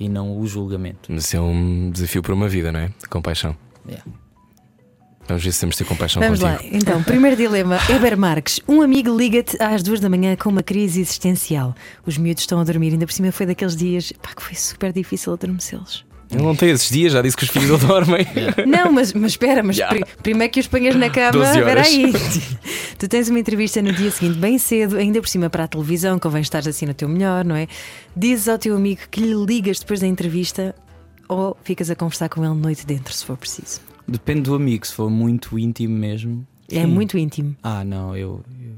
[0.00, 1.12] e não o julgamento.
[1.12, 2.90] Mas isso é um desafio para uma vida, não é?
[3.10, 3.54] Compaixão.
[3.86, 4.04] Yeah.
[5.28, 6.76] Vamos ver se temos de ter compaixão Vamos lá, contigo.
[6.76, 11.00] então, primeiro dilema: Eber Marques, um amigo liga-te às duas da manhã com uma crise
[11.00, 11.74] existencial.
[12.04, 14.92] Os miúdos estão a dormir, ainda por cima foi daqueles dias pá, que foi super
[14.92, 16.04] difícil adormecê-los.
[16.30, 18.26] Ele não tem esses dias, já disse que os filhos não dormem.
[18.66, 19.88] Não, mas, mas espera, mas Já.
[19.88, 22.12] pri- primeiro que os ponhas na cama, 12 espera aí.
[22.98, 26.18] tu tens uma entrevista no dia seguinte, bem cedo, ainda por cima para a televisão,
[26.18, 27.68] convém estar assim no teu melhor, não é?
[28.16, 30.74] Dizes ao teu amigo que lhe ligas depois da entrevista
[31.28, 33.80] ou ficas a conversar com ele noite dentro, se for preciso.
[34.06, 36.46] Depende do amigo, se for muito íntimo mesmo.
[36.70, 36.86] É sim.
[36.86, 37.56] muito íntimo.
[37.62, 38.74] Ah, não, eu, eu,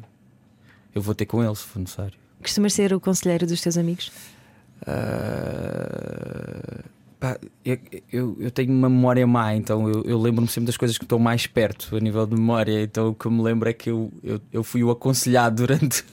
[0.97, 2.18] eu vou ter com ele se for necessário.
[2.43, 4.12] Costumas ser o conselheiro dos teus amigos?
[4.87, 6.85] Ah,
[7.18, 7.79] pá, eu,
[8.12, 11.18] eu, eu tenho uma memória má, então eu, eu lembro-me sempre das coisas que estão
[11.18, 12.83] mais perto a nível de memória.
[12.83, 16.05] Então o que eu me lembro é que eu, eu, eu fui o aconselhado durante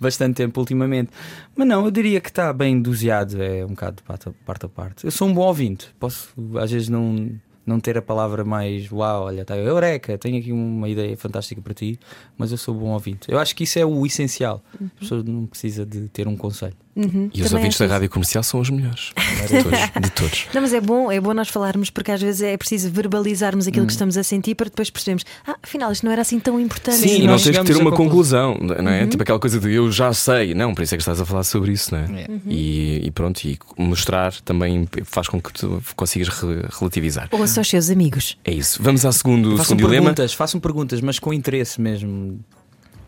[0.00, 1.10] bastante tempo ultimamente.
[1.54, 4.28] Mas não, eu diria que está bem doseado, é um bocado parte.
[4.28, 5.04] A parte.
[5.04, 7.30] Eu sou um bom ouvinte, posso às vezes não.
[7.68, 11.74] Não ter a palavra mais uau, olha, tá, eureka, tenho aqui uma ideia fantástica para
[11.74, 12.00] ti,
[12.38, 13.30] mas eu sou bom ouvinte.
[13.30, 14.64] Eu acho que isso é o essencial.
[14.82, 16.74] A pessoa não precisa de ter um conselho.
[16.96, 17.30] Uhum.
[17.32, 17.92] E os ouvintes da achas?
[17.94, 19.12] rádio comercial são os melhores.
[19.48, 20.46] De todos, de todos.
[20.52, 23.86] Não, mas é bom, é bom nós falarmos porque às vezes é preciso verbalizarmos aquilo
[23.86, 26.96] que estamos a sentir para depois percebermos, ah, afinal isto não era assim tão importante.
[26.98, 29.06] Sim, E não nós tens que ter uma a conclusão, não é?
[29.06, 30.54] Tipo aquela coisa de eu já sei.
[30.54, 32.22] Não, por isso é que estás a falar sobre isso, não é?
[32.22, 32.28] É.
[32.48, 37.28] E, e pronto, e mostrar também faz com que tu consigas re- relativizar.
[37.30, 38.82] Ouça aos seus amigos É isso.
[38.82, 40.06] Vamos ao segundo, Façam segundo dilema.
[40.06, 42.40] perguntas, façam perguntas, mas com interesse mesmo.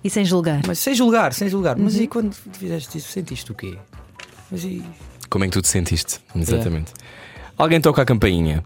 [0.03, 0.63] E sem julgar.
[0.67, 1.77] Mas sem julgar, sem julgar.
[1.77, 3.77] Mas e quando fizeste isso, sentiste o quê?
[4.51, 4.83] Mas e.
[5.29, 6.19] Como é que tu te sentiste?
[6.35, 6.93] Exatamente.
[7.57, 8.65] Alguém toca a campainha.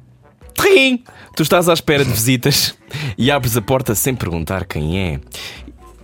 [0.55, 1.03] Trim!
[1.35, 2.75] Tu estás à espera de visitas
[3.19, 5.21] e abres a porta sem perguntar quem é.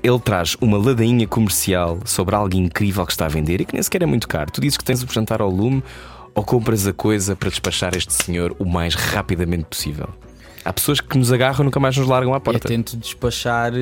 [0.02, 3.82] Ele traz uma ladainha comercial sobre algo incrível que está a vender e que nem
[3.82, 4.50] sequer é muito caro.
[4.50, 5.82] Tu dizes que tens o jantar ao lume
[6.34, 10.08] ou compras a coisa para despachar este senhor o mais rapidamente possível.
[10.64, 12.68] Há pessoas que nos agarram e nunca mais nos largam à Eu porta.
[12.68, 13.72] tento despachar.
[13.74, 13.78] eh,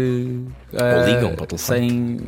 [0.97, 1.59] Ou ligam para o telefone.
[1.81, 2.21] Sem,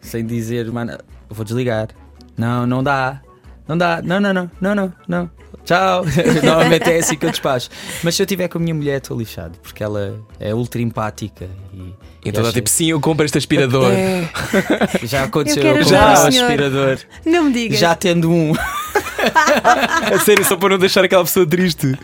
[0.00, 0.98] sem dizer, mano, eu
[1.34, 1.88] vou desligar.
[2.36, 3.20] Não, não dá.
[3.66, 4.00] Não dá.
[4.02, 5.30] Não, não, não, não, não, não.
[5.64, 6.04] Tchau.
[6.44, 7.68] Normalmente é assim que eu despacho.
[8.02, 11.48] Mas se eu estiver com a minha mulher, estou lixado, porque ela é ultra empática
[11.74, 11.92] e.
[12.24, 13.90] Então dá acha- tipo, sim, eu compro este aspirador.
[13.92, 14.28] É.
[15.06, 16.98] Já aconteceu Eu eu, comprar um aspirador.
[17.26, 17.78] Não me digas.
[17.78, 18.52] Já tendo um.
[20.14, 21.94] A sério, só para não deixar aquela pessoa triste.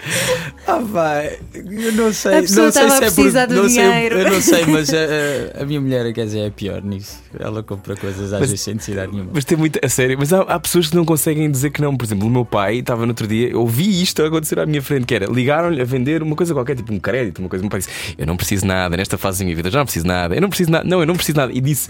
[0.67, 1.39] Ah, vai.
[1.55, 2.39] Eu não sei.
[2.39, 4.19] A pessoa não sei estava se a é por- precisar do não sei, dinheiro.
[4.19, 7.23] eu não sei, mas a, a- minha mulher, quer dizer, é pior nisso.
[7.39, 9.31] Ela compra coisas às Mas- vezes sem necessidade nenhuma.
[9.35, 9.79] Mas tem muito.
[9.83, 11.97] A sério, mas há, há pessoas que não conseguem dizer que não.
[11.97, 14.83] Por exemplo, o meu pai estava no outro dia, eu ouvi isto acontecer à minha
[14.83, 17.63] frente, que era ligaram-lhe a vender uma coisa qualquer, tipo um crédito, uma coisa.
[17.63, 19.79] O meu pai disse: Eu não preciso nada, nesta fase da minha vida, eu já
[19.79, 21.53] não preciso nada, eu não preciso nada, não, eu não preciso nada.
[21.53, 21.89] E disse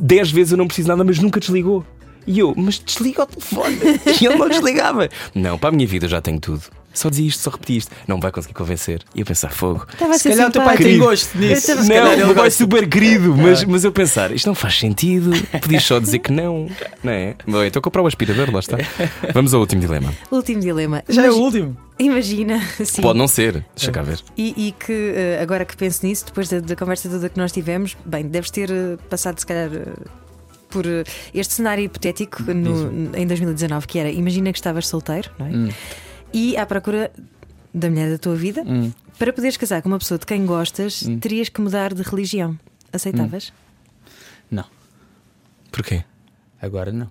[0.00, 1.84] 10 vezes eu não preciso nada, mas nunca desligou.
[2.26, 3.78] E eu, mas desliga o telefone.
[4.20, 5.08] E ele não desligava.
[5.34, 6.62] Não, para a minha vida eu já tenho tudo.
[6.94, 7.90] Só dizia isto, só repetia isto.
[8.06, 9.02] Não me vai conseguir convencer.
[9.14, 9.86] E eu pensar, fogo.
[9.90, 11.74] Estava Se calhar o teu pai tem gosto nisso.
[11.74, 14.54] Não, calhar o ele meu pai é super querido, mas, mas eu pensar, isto não
[14.54, 15.30] faz sentido.
[15.58, 16.68] Podias só dizer que não,
[17.02, 17.34] não é?
[17.46, 18.76] Bom, então comprar o aspirador, lá está.
[19.32, 20.12] Vvamos ao último dilema.
[20.30, 21.02] Último dilema.
[21.08, 21.76] Já é Imagi- o último.
[21.98, 23.00] Imagina, sim.
[23.00, 24.20] Pode não ser, deixa cá ver.
[24.36, 27.52] E, e que eh, agora que penso nisso, depois da, da conversa toda que nós
[27.52, 29.86] tivemos, bem, deves ter eh, passado se calhar eh,
[30.72, 31.04] por eh,
[31.34, 35.50] este cenário hipotético no- em 2019, que era imagina que estavas solteiro, não é?
[35.50, 35.68] Hum.
[36.32, 37.12] E à procura
[37.74, 38.90] da mulher da tua vida, Hum.
[39.18, 41.18] para poderes casar com uma pessoa de quem gostas, Hum.
[41.18, 42.58] terias que mudar de religião.
[42.92, 43.52] Aceitavas?
[44.50, 44.64] Não,
[45.70, 46.04] Porquê?
[46.60, 47.08] agora não.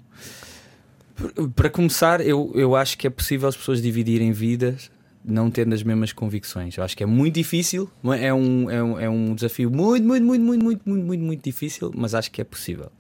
[1.55, 4.89] Para começar, eu, eu acho que é possível as pessoas dividirem vidas
[5.24, 6.76] não tendo as mesmas convicções.
[6.76, 7.88] Eu acho que é muito difícil,
[8.20, 11.43] é um, é um, é um desafio muito, muito, muito, muito, muito, muito, muito, muito
[11.43, 12.91] difícil, mas acho que é possível.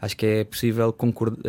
[0.00, 1.42] Acho que é possível concordar,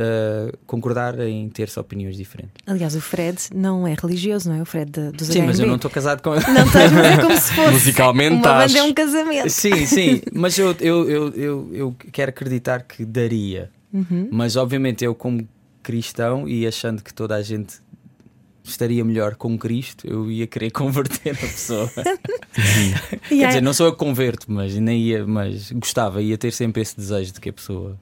[0.65, 2.53] concordar em ter-se opiniões diferentes.
[2.65, 4.61] Aliás, o Fred não é religioso, não é?
[4.61, 5.67] O Fred da- dos Sim, mas eu HMB.
[5.69, 6.45] não estou casado com ele.
[6.47, 7.71] Não estás, mas é como se fosse.
[7.71, 8.71] Musicalmente Uma estás.
[8.73, 9.49] banda é um casamento.
[9.49, 13.69] Sim, sim, mas eu, eu, eu, eu, eu quero acreditar que daria.
[13.93, 14.29] Uhum.
[14.31, 15.47] Mas obviamente eu, como
[15.83, 17.75] cristão e achando que toda a gente
[18.63, 21.89] estaria melhor com Cristo, eu ia querer converter a pessoa.
[23.29, 26.81] Quer dizer, não sou eu que converto, mas nem ia, mas gostava, ia ter sempre
[26.81, 27.97] esse desejo de que a pessoa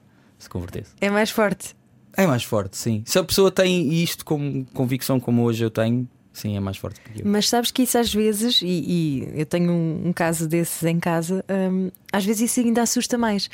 [0.46, 0.92] se convertesse.
[1.00, 1.76] É mais forte.
[2.16, 3.02] É mais forte, sim.
[3.04, 6.08] Se a pessoa tem isto como convicção como hoje eu tenho,
[6.38, 7.26] sim, é mais forte que eu.
[7.26, 10.98] Mas sabes que isso às vezes, e, e eu tenho um, um caso desses em
[11.00, 13.48] casa, hum, às vezes isso ainda assusta mais.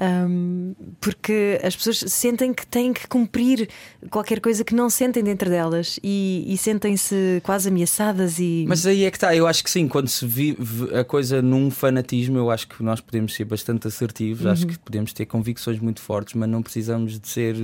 [0.00, 3.68] Hum, porque as pessoas sentem que têm que cumprir
[4.10, 8.64] qualquer coisa que não sentem dentro delas e, e sentem-se quase ameaçadas e.
[8.68, 11.68] Mas aí é que está, eu acho que sim, quando se vive a coisa num
[11.70, 14.68] fanatismo, eu acho que nós podemos ser bastante assertivos, acho Uhum.
[14.68, 17.56] que podemos ter convicções muito fortes, mas não precisamos de ser,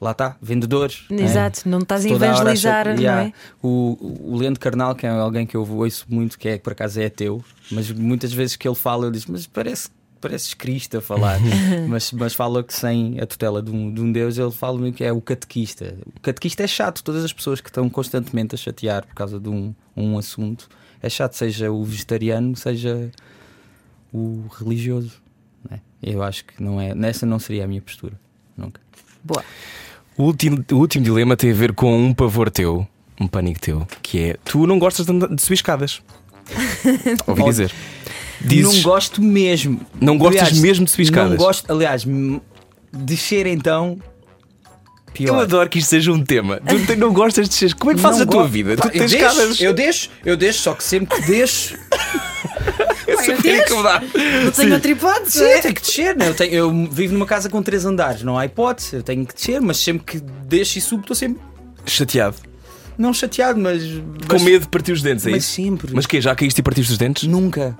[0.00, 1.04] lá está, vendedores.
[1.10, 1.22] não é?
[1.22, 3.24] Exato, não estás a evangelizar, não Yeah.
[3.28, 3.32] é?
[3.62, 7.00] O, o Leandro Carnal, que é alguém que eu ouço muito, que é por acaso
[7.00, 9.88] é ateu, mas muitas vezes que ele fala, eu digo, mas parece.
[10.20, 11.38] Pareces Cristo a falar,
[11.88, 15.02] mas, mas fala que sem a tutela de um, de um Deus, ele fala que
[15.02, 15.96] é o catequista.
[16.14, 19.48] O catequista é chato, todas as pessoas que estão constantemente a chatear por causa de
[19.48, 20.68] um, um assunto,
[21.02, 23.10] é chato, seja o vegetariano, seja
[24.12, 25.12] o religioso.
[25.66, 25.80] não é?
[26.02, 28.20] Eu acho que não é, nessa não seria a minha postura,
[28.54, 28.78] nunca.
[29.24, 29.42] Boa.
[30.16, 32.86] O último, o último dilema tem a ver com um pavor teu,
[33.20, 36.02] um pânico teu, que é tu não gostas de, andar- de subir escadas.
[37.26, 37.72] Ouvi dizer.
[38.40, 39.80] Dizes, Não gosto mesmo.
[40.00, 41.30] Não gostas mesmo de subir escadas?
[41.30, 42.40] Não gosto, aliás, m-
[42.92, 43.98] descer então.
[45.12, 45.34] Pior.
[45.34, 46.60] eu adoro que isto seja um tema.
[46.60, 47.74] Tu te- não gostas de descer.
[47.74, 48.52] Como é que fazes Não a tua gosto.
[48.52, 48.76] vida?
[48.76, 49.60] Pá, tu tens eu deixo, escadas.
[49.60, 51.76] Eu deixo, eu deixo, só que sempre que deixo.
[53.16, 55.38] Não tenho outra hipótese.
[55.38, 56.28] Sim, eu tenho que descer, né?
[56.28, 59.34] eu, tenho, eu vivo numa casa com três andares, não há hipótese, eu tenho que
[59.34, 61.42] descer, mas sempre que deixo e subo, estou sempre.
[61.86, 62.36] Chateado.
[62.98, 63.82] Não chateado, mas.
[64.28, 65.54] Com mas- medo de partir os dentes, é Mas isso?
[65.54, 65.92] sempre.
[65.94, 67.26] Mas que Já caíste e partiste os dentes?
[67.26, 67.74] Nunca.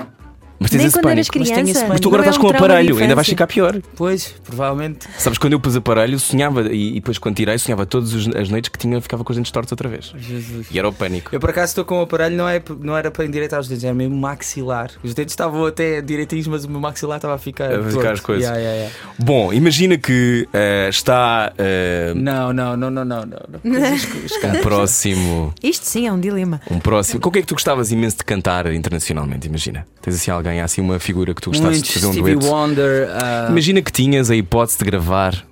[0.61, 1.39] Mas tens Nem esse quando eras pânico.
[1.39, 1.89] Mas tenho esse criança.
[1.89, 3.33] Mas tu agora Não é estás um com o trauma de aparelho, ainda vais infância.
[3.33, 3.81] ficar pior.
[3.97, 5.07] Pois, provavelmente.
[5.19, 8.49] Sabes, quando eu pus aparelho, sonhava e, e depois quando tirei, sonhava todas os- as
[8.51, 10.13] noites que tinha, ficava com os dentes tortos outra vez.
[10.19, 10.67] Jesus.
[10.71, 11.35] E era o pânico.
[11.35, 13.85] Eu por acaso estou com o aparelho, não, é, não era para endireitar os dentes,
[13.85, 14.91] era mesmo maxilar.
[15.03, 17.73] Os dentes estavam até direitinhos, mas o meu maxilar estava a ficar.
[17.73, 18.09] A ficar torto.
[18.11, 18.45] as coisas.
[18.45, 18.95] Yeah, yeah, yeah.
[19.19, 23.25] Bom, imagina que eh, está eh, Não, não, não, não, não.
[23.25, 23.61] não.
[24.51, 25.55] um próximo.
[25.63, 26.61] Isto sim é um dilema.
[26.71, 27.21] Um próximo.
[27.21, 29.47] Com o que é que tu gostavas imenso de cantar internacionalmente?
[29.47, 29.87] Imagina.
[30.03, 32.35] Tens assim alguém, há assim uma figura que tu gostasses Muito de fazer um Stevie
[32.35, 32.47] dueto.
[32.53, 33.09] Wonder.
[33.13, 35.45] ah, Imagina que tinhas a hipótese de gravar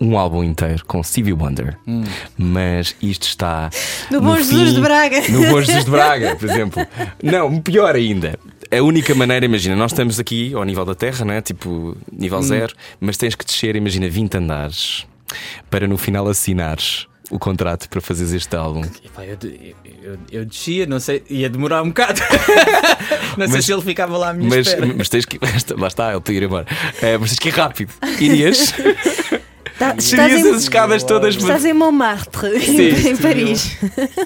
[0.00, 2.04] um álbum inteiro com Stevie Wonder, Hum.
[2.36, 3.70] mas isto está
[4.10, 5.20] No Bom Jesus de Braga.
[5.30, 6.86] No Bom Jesus de Braga, por exemplo.
[7.22, 8.38] Não, pior ainda.
[8.70, 11.40] A única maneira, imagina, nós estamos aqui ao nível da Terra, né?
[11.40, 12.42] tipo nível Hum.
[12.42, 15.06] zero, mas tens que descer, imagina, 20 andares
[15.70, 18.82] para no final assinares o contrato para fazeres este álbum.
[19.04, 19.36] Epá, eu,
[20.02, 22.20] eu, eu- descia, não sei, ia demorar um bocado.
[23.36, 24.94] não sei Mas- se ele ficava lá à minha Mas, espera.
[24.96, 25.38] mas tens que.
[25.78, 26.66] Lá está, ele para ir embora.
[27.02, 27.92] Eh, mas tens que ir rápido.
[28.20, 28.74] Irias?
[29.76, 33.76] Tá- estás, Descerias as em, escadas todas estás em Montmartre, Sim, em Paris.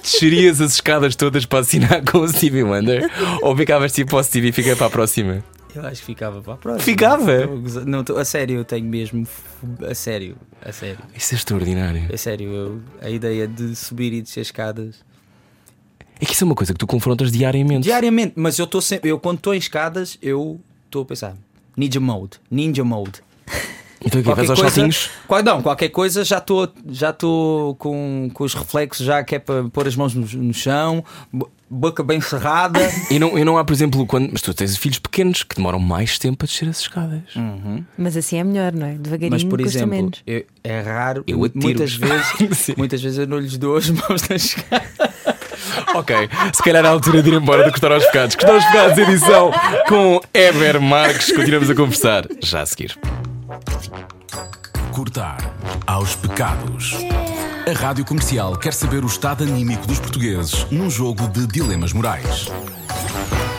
[0.03, 3.09] Descerias as escadas todas para assinar com o Stevie Wonder?
[3.41, 5.43] Ou ficavas tipo ao Stevie e fica para a próxima?
[5.75, 6.83] Eu acho que ficava para a próxima.
[6.83, 7.45] Ficava?
[7.85, 9.27] Não, estou- a sério, eu tenho mesmo.
[9.87, 10.99] A sério, a sério.
[11.15, 12.07] Isso é extraordinário.
[12.13, 14.95] A sério, eu- a ideia de subir e descer escadas.
[16.19, 17.83] É que isso é uma coisa que tu confrontas diariamente.
[17.83, 19.09] Diariamente, mas eu estou sempre.
[19.09, 21.35] Eu quando estou em escadas, eu estou a pensar.
[21.77, 23.21] Ninja mode, ninja mode.
[24.01, 25.09] Então aqui vais aos coisa- saltinhos.
[25.27, 29.39] qual- não, qualquer coisa já estou já estou com, com os reflexos já que é
[29.39, 31.03] para pôr as mãos no, no chão,
[31.69, 32.79] boca bem cerrada.
[33.11, 34.29] E não, e não há, por exemplo, quando.
[34.31, 37.35] Mas tu tens filhos pequenos que demoram mais tempo a descer as escadas.
[37.35, 37.83] Uhum.
[37.97, 38.93] Mas assim é melhor, não é?
[38.93, 40.23] Devagarinho Mas por custa exemplo, menos.
[40.25, 44.43] eu- é raro, Eu muitas vezes, muitas vezes eu não lhes dou as mãos nas
[44.45, 44.87] escadas.
[45.95, 46.15] Ok,
[46.53, 48.35] se calhar é a altura de ir embora de cortar aos pecados.
[48.35, 49.51] Cortar aos pecados, edição
[49.87, 51.31] com Eber Marques.
[51.31, 52.97] Continuamos a conversar já a seguir.
[54.91, 55.37] Cortar
[55.87, 56.95] aos pecados.
[57.67, 62.47] A Rádio Comercial quer saber o estado anímico dos portugueses num jogo de dilemas morais.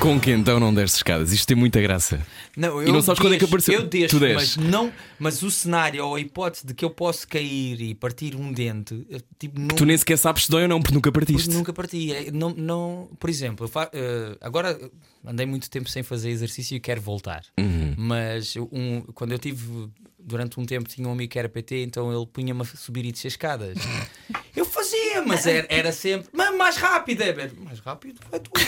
[0.01, 1.33] Com que então não desce escadas?
[1.33, 2.25] Isto tem muita graça.
[2.57, 3.75] Não, E não sabes quando é que apareceu?
[3.81, 4.57] Eu deixo, Tu mas desces.
[4.57, 8.51] não, mas o cenário ou a hipótese de que eu posso cair e partir um
[8.51, 11.33] dente, eu, tipo, não, Tu nem sequer sabes se dói ou não, porque nunca porque
[11.33, 11.55] partiste.
[11.55, 12.13] nunca parti.
[12.13, 14.91] É, Não, não, por exemplo, eu fa- eh, agora eh,
[15.27, 17.43] andei muito tempo sem fazer exercício e quero voltar.
[17.59, 17.95] Uhum.
[17.99, 19.89] Mas eu- um- quando eu tive
[20.25, 23.13] durante um tempo tinha um amigo que era PT, então ele punha-me a subir e
[23.13, 23.77] descer escadas.
[24.57, 28.51] Eu fazia, mas era, era sempre "Mas mais rápido, é mais rápido, vai tu.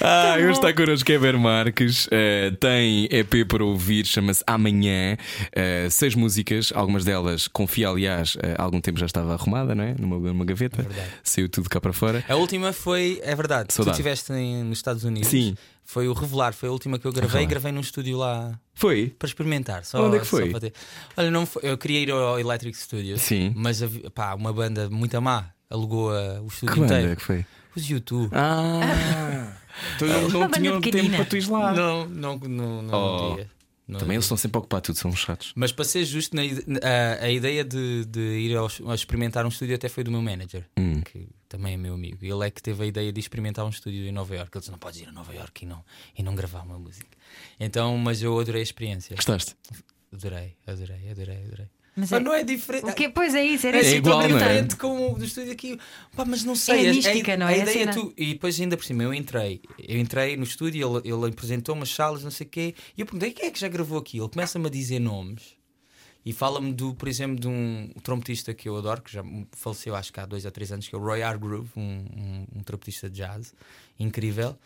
[0.00, 2.08] ah, hoje está connosco Eber Marques.
[2.10, 5.16] eh, tem EP para ouvir, chama-se Amanhã.
[5.52, 9.84] Eh, seis músicas, algumas delas, confia, aliás, eh, há algum tempo já estava arrumada, não
[9.84, 9.94] é?
[9.98, 10.86] Numa, numa gaveta.
[11.22, 12.24] Saiu tudo cá para fora.
[12.28, 13.96] A última foi, é verdade, Saudade.
[13.96, 15.28] tu estiveste nos Estados Unidos.
[15.28, 15.54] Sim.
[15.90, 17.48] Foi o Revelar, foi a última que eu gravei, Revelar.
[17.50, 19.08] gravei num estúdio lá Foi?
[19.18, 19.86] para experimentar.
[19.86, 20.50] Só, Onde é que só foi?
[20.50, 20.74] para ter-
[21.16, 23.54] Olha, não foi- eu queria ir ao Electric Studios, Sim.
[23.56, 23.80] mas
[24.14, 27.16] pá, uma banda muito má alugou a- o estúdio Que banda inteiro.
[27.16, 27.46] que foi?
[27.74, 28.30] Os YouTube.
[28.34, 28.80] Ah!
[29.98, 31.72] tu não, Uma não tinham tempo para tu ires lá.
[31.72, 32.94] Não, não, não, não
[33.32, 33.34] Oh.
[33.36, 33.50] dia.
[33.88, 34.16] Não Também dia.
[34.16, 35.52] eles estão sempre ocupados, tudo são chatos.
[35.56, 38.54] Mas para ser justo, na a, a ideia de, de ir
[38.86, 41.00] a experimentar um estúdio até foi do meu manager, Hum.
[41.00, 42.18] que também é meu amigo.
[42.22, 44.50] Ele é que teve a ideia de experimentar um estúdio em Nova York.
[44.54, 45.82] Ele disse: Não podes ir a Nova York e não,
[46.18, 47.06] e não gravar uma música.
[47.58, 49.16] Então, mas eu adorei a experiência.
[49.16, 49.56] Gostaste?
[50.12, 51.66] Adorei, adorei, adorei, adorei.
[51.98, 52.84] Mas Mas é- não é diferente.
[52.84, 53.08] O quê?
[53.08, 54.28] Pois é isso, era É, É que igual, não é?
[54.28, 55.78] diferente com o do estúdio aqui.
[56.14, 56.84] Pá, mas não sei.
[56.84, 57.54] É a- a- mística, não a é?
[57.54, 59.60] A ideia tu, e depois, ainda por cima, eu entrei.
[59.78, 62.74] Eu entrei no estúdio, ele, ele apresentou umas salas, não sei o quê.
[62.96, 64.18] E eu perguntei: quem é que já gravou aqui?
[64.18, 65.56] Ele começa-me a dizer nomes.
[66.24, 70.12] E fala-me, do, por exemplo, de um trompetista que eu adoro, que já faleceu acho
[70.12, 73.08] que há dois ou três anos, que é o Roy Hargrove, um, um, um trompetista
[73.08, 73.54] de jazz
[73.98, 74.56] incrível,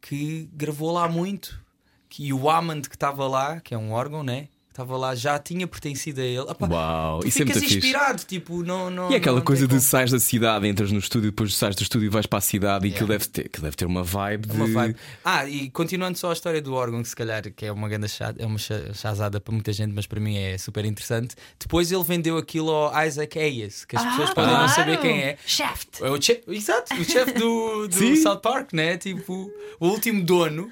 [0.00, 1.64] que gravou lá muito.
[2.08, 4.48] Que, e o Hammond que estava lá, que é um órgão, né?
[4.76, 6.50] Estava lá, já tinha pertencido a ele.
[6.50, 7.78] Epá, Uau, tu isso é ficas fixe.
[7.78, 9.80] inspirado, tipo, não, não, E é aquela não coisa de como.
[9.80, 12.86] sais da cidade, entras no estúdio, depois sais do estúdio e vais para a cidade
[12.86, 13.24] e aquilo Yeah.
[13.24, 14.72] deve ter, aquilo deve ter uma vibe É uma de.
[14.74, 14.96] vibe.
[15.24, 18.06] Ah, e continuando só a história do órgão, que se calhar que é uma grande
[18.10, 21.34] chá, é uma cha- chazada para muita gente, mas para mim é super interessante.
[21.58, 25.38] Depois ele vendeu aquilo ao Isaac Hayes, que as pessoas podem não saber quem é.
[25.46, 26.02] Shaft.
[26.02, 28.16] É o che- Exato, o chefe do, do.
[28.18, 28.98] South Park, né?
[28.98, 29.50] Tipo,
[29.80, 30.70] o último dono,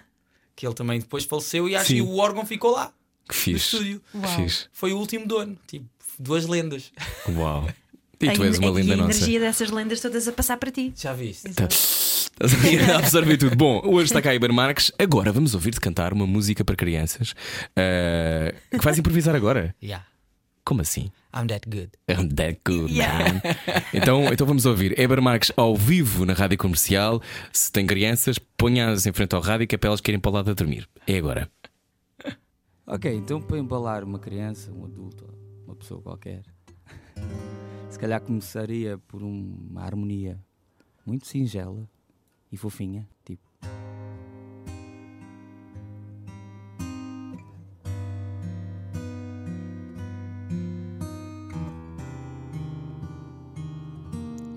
[0.54, 1.94] que ele também depois faleceu e acho Sim.
[1.94, 2.92] que o órgão ficou lá,
[3.28, 3.56] Que no fixe.
[3.76, 4.00] estúdio.
[4.12, 4.66] Que fixe.
[4.72, 5.86] Foi o último dono, tipo,
[6.18, 6.92] duas lendas.
[7.28, 7.68] Uau.
[8.20, 9.18] E tu és uma en- linda e a nossa.
[9.18, 10.94] energia dessas lendas todas a passar para ti.
[10.96, 11.46] Já viste?
[11.50, 13.54] Estás a absorver tudo.
[13.58, 14.90] Bom, hoje está cá Iber Marques.
[14.98, 17.34] Agora vamos ouvir-te cantar uma música para crianças.
[17.76, 19.74] eh, que vais improvisar agora.
[19.82, 20.06] Yeah.
[20.64, 21.10] Como assim?
[21.36, 21.90] I'm that good.
[22.08, 23.34] I'm that good, Yeah.
[23.34, 23.42] man.
[23.92, 27.20] Então, então vamos ouvir Eber Marques ao vivo na rádio comercial.
[27.52, 30.34] Se tem crianças, ponha-as em frente ao rádio que é para elas querem para o
[30.34, 30.88] lado a dormir.
[31.06, 31.50] É agora.
[32.86, 35.26] Ok, então para embalar uma criança, um adulto,
[35.64, 36.42] uma pessoa qualquer,
[37.88, 40.38] se calhar começaria por uma harmonia
[41.06, 41.88] muito singela
[42.52, 43.42] e fofinha, tipo.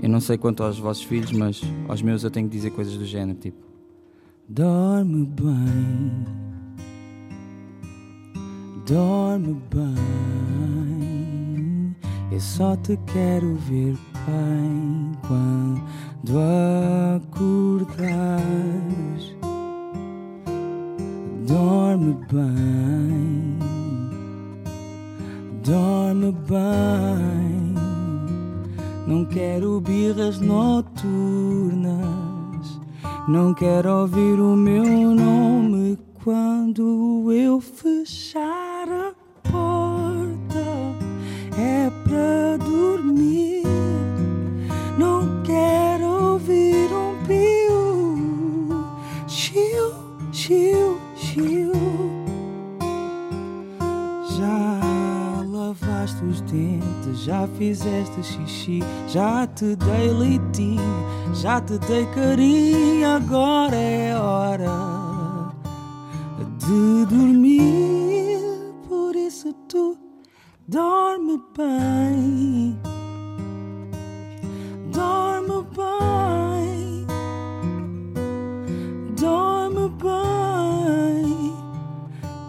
[0.04, 2.98] Eu não sei quanto aos vossos filhos, mas aos meus eu tenho que dizer coisas
[2.98, 3.66] do género, tipo.
[4.50, 6.47] Dorme bem.
[8.88, 9.94] Dorme bem,
[12.32, 16.40] eu só te quero ver bem quando
[17.18, 18.46] acordares.
[21.46, 23.60] Dorme bem,
[25.66, 27.76] dorme bem.
[29.06, 31.92] Não quero birras noturnas,
[33.28, 39.14] não quero ouvir o meu nome quando eu fechar a
[39.50, 40.60] porta.
[41.58, 43.64] É pra dormir,
[44.98, 48.84] não quero ouvir um pio.
[49.26, 49.94] Chiu,
[50.34, 51.72] chiu, chiu.
[54.38, 61.06] Já lavaste os dentes, já fizeste xixi, já te dei leitinho,
[61.36, 64.97] já te dei carinho, agora é hora
[66.68, 68.42] de dormir.
[68.90, 69.98] Por isso tu
[70.68, 72.78] dorme bem,
[74.92, 77.06] dorme bem,
[79.16, 81.54] dorme bem.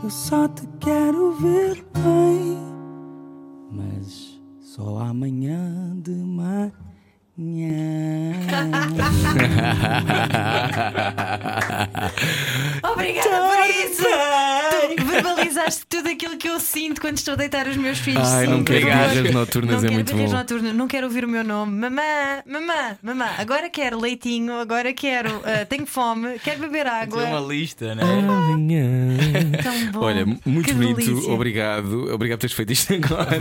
[0.02, 2.58] Eu só te quero ver bem,
[3.70, 6.88] mas só amanhã de manhã.
[12.82, 14.03] Obrigada por isso!
[14.97, 18.26] Tu verbalizaste tudo aquilo que eu sinto quando estou a deitar os meus filhos.
[18.28, 20.28] Ai, não quero birras noturnas, não é quero muito bom.
[20.36, 21.72] noturnas, não quero ouvir o meu nome.
[21.78, 23.26] Mamã, mamã, mamã.
[23.39, 25.41] Agora quero leitinho, agora quero.
[25.45, 27.22] ah, tenho fome, quero beber água.
[27.22, 28.03] É uma lista, né?
[28.03, 29.16] Amanhã.
[29.62, 30.01] Tão bom.
[30.07, 31.32] Olha, muito Que bonito, delícia.
[31.32, 32.12] obrigado.
[32.12, 33.28] Obrigado por teres feito isto agora.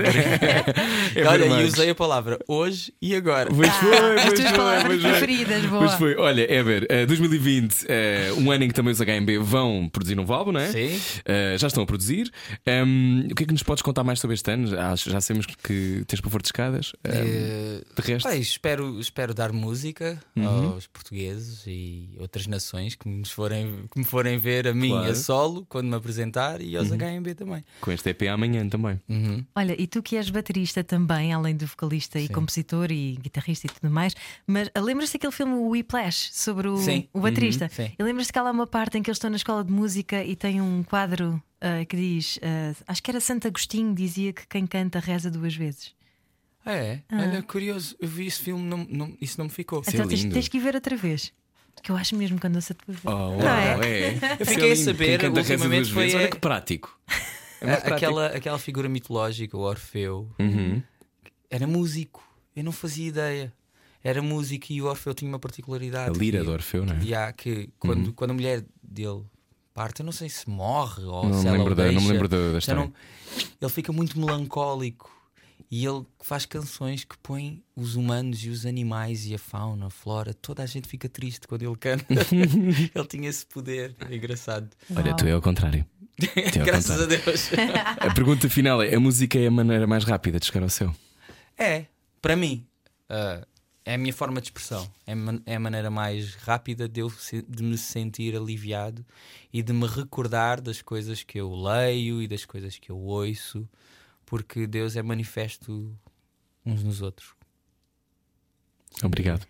[1.15, 3.49] É Olha, e usei a palavra hoje e agora.
[3.51, 3.55] Ah,
[3.93, 5.09] as tuas foi, palavras foi.
[5.11, 5.79] preferidas, boa.
[5.85, 6.15] Pois foi.
[6.15, 10.17] Olha, Eber, eh, 2020, eh, um ano em que também os HMB vão produzir um
[10.17, 10.71] novo álbum, não é?
[10.71, 10.99] Sim.
[11.25, 12.31] Eh, já estão a produzir.
[12.65, 14.67] Ehm, o que é que nos podes contar mais sobre este ano?
[14.67, 16.93] Já, já sabemos que tens pavor de escadas.
[17.03, 20.73] Ehm, Eh, de resto, Bem, espero, espero dar música Uhum.
[20.73, 25.05] aos portugueses e outras nações que me forem, que me forem ver a mim Claro.
[25.05, 25.11] Uhum.
[25.11, 27.63] a solo quando me apresentar e aos HMB também.
[27.81, 28.99] com este EP amanhã também.
[29.09, 29.43] Uhum.
[29.55, 32.33] Olha, e tu que és baterista também, além de vocalista e Sim.
[32.33, 34.15] compositor e guitarrista e tudo mais,
[34.45, 37.07] mas ah, lembras-te daquele filme o Whiplash sobre o, Sim.
[37.13, 37.65] o baterista?
[37.65, 37.91] Uhum, sim.
[37.97, 40.23] E lembras-te que há lá uma parte em que eles estão na escola de música
[40.23, 44.47] e tem um quadro ah, que diz: ah, Acho que era Santo Agostinho, dizia que
[44.47, 45.95] quem canta reza duas vezes.
[46.65, 47.01] Ah, é?
[47.13, 49.81] Olha, curioso, eu vi esse filme, não, não- isso não me ficou.
[49.87, 51.31] É então tens, tens que ir ver outra vez.
[51.81, 53.05] Que eu acho mesmo quando ouço a tua vez.
[53.05, 53.87] Oh, Não é?
[53.87, 54.19] é?
[54.41, 56.99] Eu fiquei a é saber, Quem canta reza ultimamente foi olha a- que prático.
[57.61, 57.93] É prático.
[57.93, 60.81] aquela, aquela figura mitológica, o Orfeu, Uhum.
[61.49, 62.21] era músico.
[62.55, 63.53] Eu não fazia ideia.
[64.07, 66.17] Era músico e o Orfeu tinha uma A particularidade.
[66.17, 67.33] lira que- do Orfeu, não é?
[67.33, 69.23] Que quando, quando a mulher dele
[69.73, 71.97] parte, eu não sei se morre ou Não se ela lembro o da- não me
[71.99, 72.81] deixa, lembro da- da história.
[72.85, 72.93] não-
[73.61, 75.11] ele fica muito melancólico
[75.69, 79.89] e ele faz canções que põem os humanos e os animais e a fauna, a
[79.89, 82.05] flora, toda a gente fica triste quando ele canta.
[82.95, 84.69] ele tinha esse poder, é engraçado.
[84.95, 85.85] Olha, tu é ao contrário.
[86.35, 87.03] É ao Graças contrário.
[87.03, 87.49] a Deus.
[87.99, 90.95] A pergunta final é: a música é a maneira mais rápida de chegar ao céu?
[91.57, 91.85] É,
[92.21, 92.65] para mim,
[93.09, 93.45] ah,
[93.87, 94.85] é a minha forma de expressão.
[95.07, 95.13] É,
[95.45, 97.11] é a maneira mais rápida de, eu
[97.47, 99.05] de me sentir aliviado
[99.51, 103.67] e de me recordar das coisas que eu leio e das coisas que eu ouço,
[104.25, 105.97] porque Deus é manifesto
[106.65, 107.33] uns nos outros.
[109.01, 109.47] Obrigado.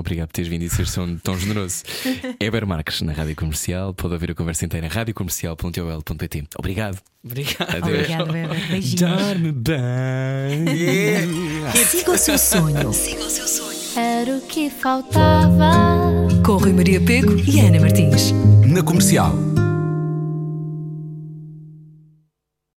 [0.00, 1.82] Obrigado por teres vindo e seres tão, tão generoso.
[2.40, 3.94] Eber Marques, na Rádio Comercial.
[3.94, 6.44] Pode ouvir a conversa inteira em radiocomercial.ol.pt.
[6.58, 6.98] Obrigado.
[7.24, 7.76] Obrigado.
[7.76, 8.04] Adeus.
[8.04, 8.68] Obrigada, Weber.
[8.68, 8.94] Beijinhos.
[9.00, 10.64] Dorme bem.
[11.84, 12.76] Siga o seu sonho.
[13.96, 15.72] Era o que faltava.
[16.44, 18.32] Com Rui Maria Pego e Ana Martins.
[18.66, 19.55] Na comercial.